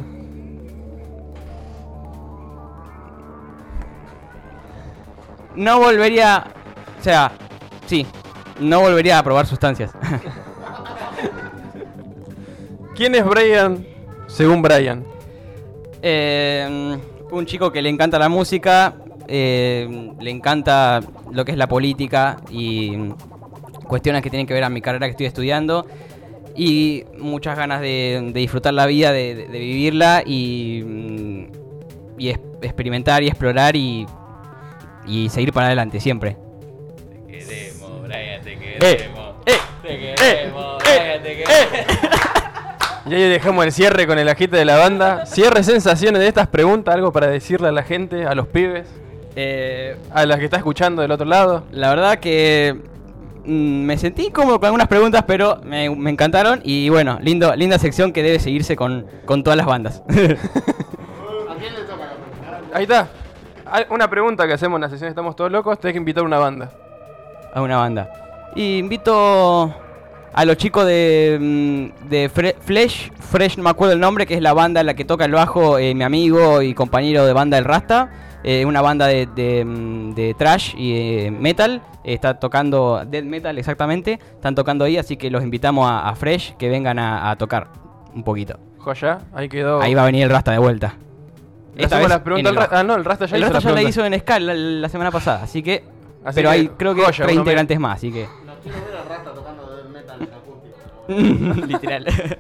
[5.55, 6.45] No volvería.
[6.99, 7.31] O sea,
[7.85, 8.05] sí.
[8.59, 9.91] No volvería a probar sustancias.
[12.95, 13.85] ¿Quién es Brian
[14.27, 15.03] según Brian?
[16.01, 16.97] Eh,
[17.31, 18.93] un chico que le encanta la música,
[19.27, 21.01] eh, le encanta
[21.31, 23.09] lo que es la política y
[23.87, 25.85] cuestiones que tienen que ver a mi carrera que estoy estudiando
[26.55, 31.45] y muchas ganas de, de disfrutar la vida, de, de- de vivirla y, mm,
[32.19, 34.05] y es- experimentar y explorar y,
[35.07, 36.37] y seguir para adelante siempre.
[37.27, 38.57] Queremos, Brian, te Eh,
[38.97, 39.35] queremos.
[39.45, 39.51] eh,
[39.81, 42.03] te eh, queremos, eh, Brian, te queremos.
[43.05, 45.25] Y ahí dejamos el cierre con el agite de la banda.
[45.25, 48.87] Cierre sensaciones de estas preguntas, algo para decirle a la gente, a los pibes,
[49.35, 51.65] Eh, a las que está escuchando del otro lado.
[51.71, 52.77] La verdad que
[53.45, 57.77] mm, me sentí incómodo con algunas preguntas, pero me, me encantaron y bueno, lindo, linda
[57.77, 60.01] sección que debe seguirse con, con todas las bandas.
[62.73, 63.07] Ahí está.
[63.65, 66.27] Hay Una pregunta que hacemos en la sesión Estamos Todos Locos, tenés que invitar a
[66.27, 66.69] una banda.
[67.53, 68.09] a una banda.
[68.55, 69.73] Y invito
[70.33, 74.33] a los chicos de, mm, de Fre- Flesh, Fresh no me acuerdo el nombre, que
[74.33, 77.33] es la banda en la que toca el bajo eh, mi amigo y compañero de
[77.33, 78.09] banda El Rasta.
[78.45, 80.97] eh, una banda de, de, mm, de trash y
[81.27, 81.81] eh, metal.
[82.03, 84.19] está tocando death metal exactamente.
[84.35, 87.67] Están tocando ahí, así que los invitamos a, a Fresh que vengan a, a tocar
[88.13, 88.59] un poquito.
[88.79, 89.81] Joya, ahí quedó.
[89.81, 90.95] Ahí va a venir el Rasta de vuelta.
[91.75, 93.89] Preguntas en el al ah, no, el Rasta ya el hizo Rasta las ya la
[93.89, 95.83] hizo en Ska la, la semana pasada, así que.
[96.23, 98.27] Así pero que, hay creo que joya, tres integrantes más, así que.
[98.45, 101.65] No quiero ver a Rasta tocando metal acústico.
[101.67, 102.05] Literal.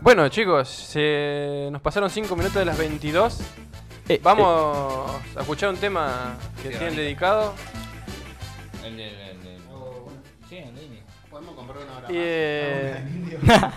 [0.00, 3.40] Bueno, chicos, se- nos pasaron 5 minutos de las 22.
[4.08, 7.52] Eh, Vamos a escuchar un tema que tienen dedicado.
[8.84, 9.58] El de- el de-
[10.48, 11.02] Sí, el de.
[11.28, 13.02] Podemos comprar una hora Y, eh,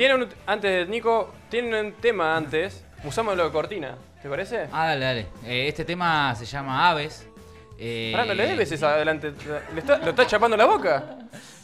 [0.00, 2.82] tiene un, antes de Nico, tiene un tema antes.
[3.04, 4.66] Usamos lo de cortina, ¿te parece?
[4.72, 5.26] Ah, dale, dale.
[5.44, 7.26] Eh, este tema se llama Aves.
[7.78, 9.34] Eh, Pará, no le debes esa adelante.
[9.74, 11.18] ¿Le está- ¿Lo está chapando la boca?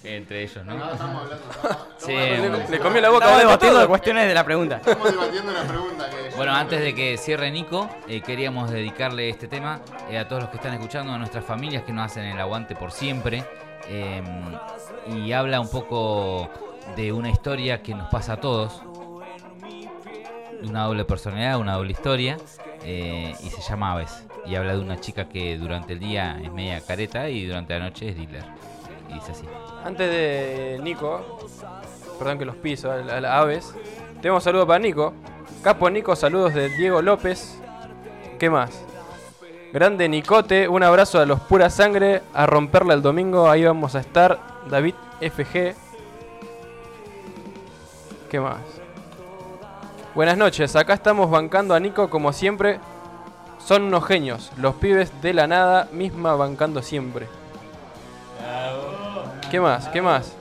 [0.05, 0.75] Entre ellos, ¿no?
[0.75, 1.87] No, estamos hablando.
[1.97, 2.59] Sí, Le, bueno.
[2.69, 3.25] le comió la boca.
[3.25, 4.77] Estamos adelante debatiendo cuestiones de la pregunta.
[4.85, 6.37] Estamos debatiendo una pregunta que.
[6.37, 9.81] Bueno, antes de que cierre Nico, eh, queríamos dedicarle este tema
[10.11, 12.77] eh, a todos los que están escuchando, a nuestras familias que nos hacen el aguante
[12.77, 13.45] por siempre.
[13.89, 14.23] eh,
[15.09, 16.51] y habla un poco
[16.95, 18.81] de una historia que nos pasa a todos.
[20.63, 22.37] Una doble personalidad, una doble historia.
[22.89, 24.25] eh, y se llama Aves.
[24.47, 27.87] Y habla de una chica que durante el día es media careta y durante la
[27.87, 28.45] noche es dealer.
[29.11, 29.45] Y dice así.
[29.85, 31.39] Antes de Nico,
[32.19, 33.75] perdón que los piso, a, a las aves.
[34.23, 35.13] Tenemos saludos para Nico.
[35.63, 37.61] Capo Nico, saludos de Diego López.
[38.39, 38.85] ¿Qué más?
[39.73, 42.23] Grande Nicote, un abrazo a los pura sangre.
[42.35, 44.39] A romperla el domingo, ahí vamos a estar.
[44.71, 45.75] David FG.
[48.31, 48.59] ¿Qué más?
[50.15, 52.81] Buenas noches, acá estamos bancando a Nico como siempre.
[53.59, 57.27] Son unos genios, los pibes de la nada, misma bancando siempre.
[59.51, 59.89] ¿Qué más?
[59.89, 60.33] ¿Qué más?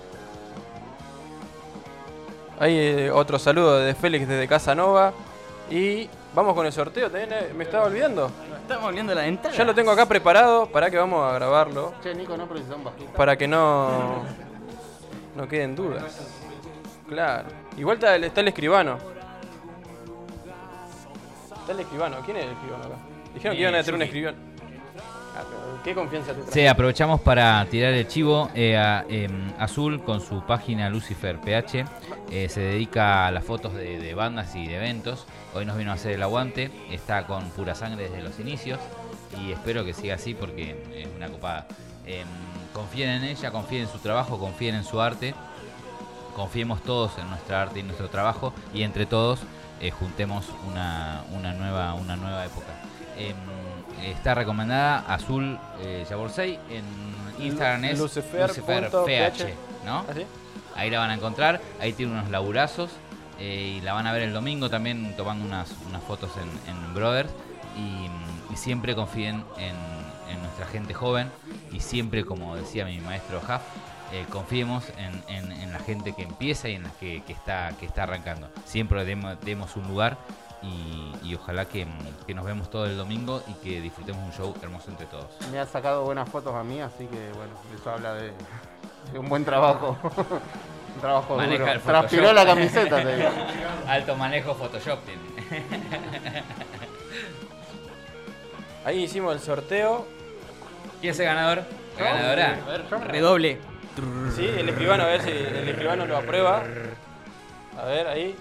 [2.59, 5.11] Hay eh, otro saludo de Félix desde Casanova.
[5.69, 7.33] Y vamos con el sorteo también.
[7.33, 8.31] eh, Me estaba olvidando.
[8.61, 9.53] Estamos la ventana.
[9.55, 11.93] Ya lo tengo acá preparado para que vamos a grabarlo.
[12.01, 12.93] Che, Nico, no precisamos.
[13.15, 14.23] Para que no.
[15.35, 16.19] No queden dudas.
[17.09, 17.64] Claro.
[17.77, 18.97] Igual está, el- está el escribano.
[21.61, 22.17] Está el escribano.
[22.25, 22.95] ¿Quién es el escribano acá?
[23.33, 24.37] Dijeron que iban a tener un escribano.
[25.37, 26.53] Ah, pero ¿Qué confianza te trae?
[26.53, 31.85] Sí, aprovechamos para tirar el chivo eh, a em, Azul con su página Lucifer PH.
[32.31, 35.25] eh, se dedica a las fotos de, de bandas y de eventos.
[35.53, 36.71] Hoy nos vino a hacer el aguante.
[36.89, 38.79] Está con pura sangre desde los inicios.
[39.41, 41.67] Y espero que siga así porque es una copada.
[42.05, 42.25] Em,
[42.73, 45.33] confíen en ella, confíen en su trabajo, confíen en su arte.
[46.35, 48.53] Confiemos todos en nuestra arte y nuestro trabajo.
[48.73, 49.39] Y entre todos
[49.79, 52.67] eh, juntemos una, una nueva, una nueva época.
[53.17, 53.35] Em,
[54.03, 56.83] está recomendada Azul eh, Yaborsei en
[57.39, 59.53] Instagram es Lucifer PH.
[59.85, 59.99] ¿no?
[59.99, 60.05] ¿Ah?
[60.75, 62.91] Ahí la van a encontrar, ahí tiene unos laburazos
[63.39, 66.93] eh, y la van a ver el domingo también tomando unas, unas fotos en, en
[66.93, 67.29] Brothers
[67.77, 69.75] y, mm, y siempre confíen en,
[70.29, 71.31] en nuestra gente joven
[71.71, 73.61] y siempre, como decía mi maestro Huff,
[74.11, 77.71] eh, confiemos en, en- en la gente que empieza y en la que, que está,
[77.79, 78.49] que está arrancando.
[78.65, 80.17] Siempre demos, demos un lugar
[80.61, 81.85] y, y ojalá que,
[82.25, 85.27] que nos vemos todo el domingo y que disfrutemos un show hermoso entre todos.
[85.51, 88.31] Me ha sacado buenas fotos a mí, así que bueno, eso habla de,
[89.11, 89.97] de un buen trabajo.
[90.95, 91.71] un trabajo Maneja duro.
[91.73, 91.81] el.
[91.81, 93.29] Transpiró la camiseta, te digo.
[93.87, 95.21] Alto manejo Photoshop tiene.
[98.85, 100.05] Ahí hicimos el sorteo.
[101.01, 101.63] ¿Quién es el ganador?
[101.97, 102.59] ¿La ganadora?
[103.07, 103.59] Redoble.
[104.35, 106.63] Sí, el escribano, a ver si el escribano lo aprueba.
[107.79, 108.35] A ver, ahí.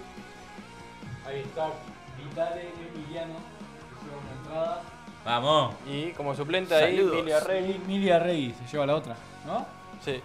[1.27, 1.69] Ahí está.
[2.17, 3.35] Vitale Emiliano.
[3.35, 4.81] Hicimos una entrada.
[5.23, 5.75] Vamos.
[5.87, 7.15] Y como suplente ahí, Saludos.
[7.17, 7.71] Mili Arregui.
[7.71, 9.65] Y Mili Arregui se lleva la otra, ¿no?
[10.03, 10.21] Sí.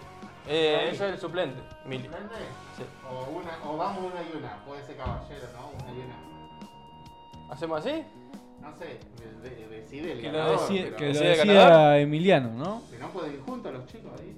[0.47, 2.03] Eh, ella es el suplente, Mili.
[2.03, 2.35] ¿Suplente?
[2.77, 2.83] Sí.
[3.09, 4.57] O, una, o vamos una y una.
[4.65, 5.69] Puede ser caballero, ¿no?
[5.83, 7.53] Una y una.
[7.53, 8.03] ¿Hacemos así?
[8.61, 8.99] No sé,
[9.41, 10.59] de- de- decide el Que lo ganador.
[10.61, 11.95] decida, pero- que lo ¿Decide el decida ganador?
[11.99, 12.81] Emiliano, ¿no?
[12.91, 14.37] Si no pueden ir juntos los chicos ahí.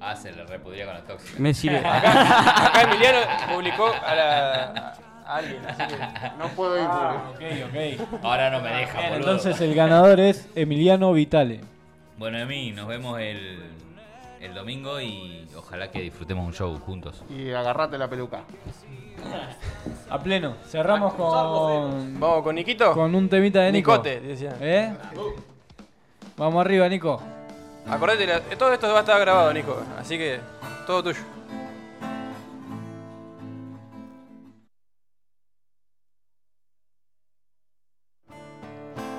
[0.00, 1.40] Ah, se le repudría con los tóxicos.
[1.40, 1.78] Me sirve.
[1.84, 3.18] Acá, acá Emiliano
[3.52, 4.94] publicó a, la,
[5.26, 5.96] a alguien, así que.
[6.38, 8.24] No puedo ir Ah, ok, ok.
[8.24, 9.30] Ahora no me deja, Bien, boludo.
[9.32, 11.60] entonces el ganador es Emiliano Vitale.
[12.18, 13.60] Bueno, Emi, nos vemos el,
[14.40, 17.22] el domingo y ojalá que disfrutemos un show juntos.
[17.30, 18.42] Y agarrate la peluca.
[20.10, 20.56] A pleno.
[20.68, 22.92] Cerramos con, Vamos con Niquito.
[22.92, 23.92] con un temita de Nico.
[23.92, 24.54] Nicote, decía.
[24.60, 24.92] ¿Eh?
[26.36, 27.22] Vamos arriba, Nico.
[27.86, 29.82] Acordate, todo esto va a estar grabado, Nico.
[29.98, 30.40] Así que
[30.86, 31.20] todo tuyo.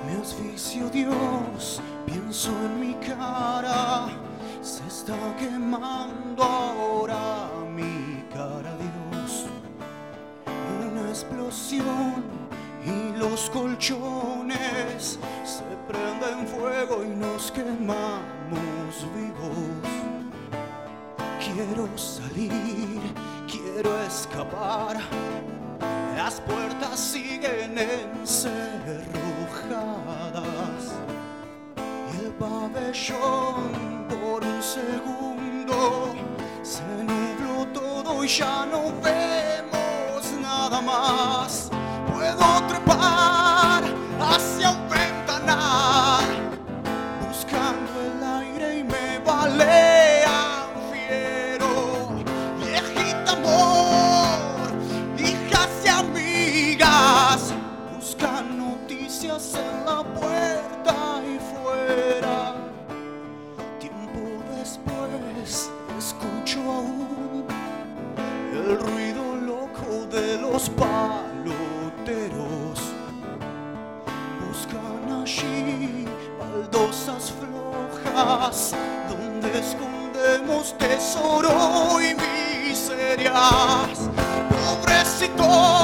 [0.04, 4.08] Me asfixio Dios, pienso en mi cara,
[4.60, 9.46] se está quemando ahora mi cara Dios.
[10.92, 12.35] Una explosión
[12.86, 19.86] y los colchones se prenden fuego y nos quemamos vivos.
[21.40, 23.00] Quiero salir,
[23.50, 24.98] quiero escapar.
[26.16, 28.94] Las puertas siguen encerradas
[32.12, 36.14] y el pabellón por un segundo
[36.62, 41.70] se nubló todo y ya no vemos nada más.
[42.36, 43.82] Puedo trepar
[44.20, 45.85] hacia un ventanal
[83.36, 84.10] velas,
[84.50, 85.75] cubres y.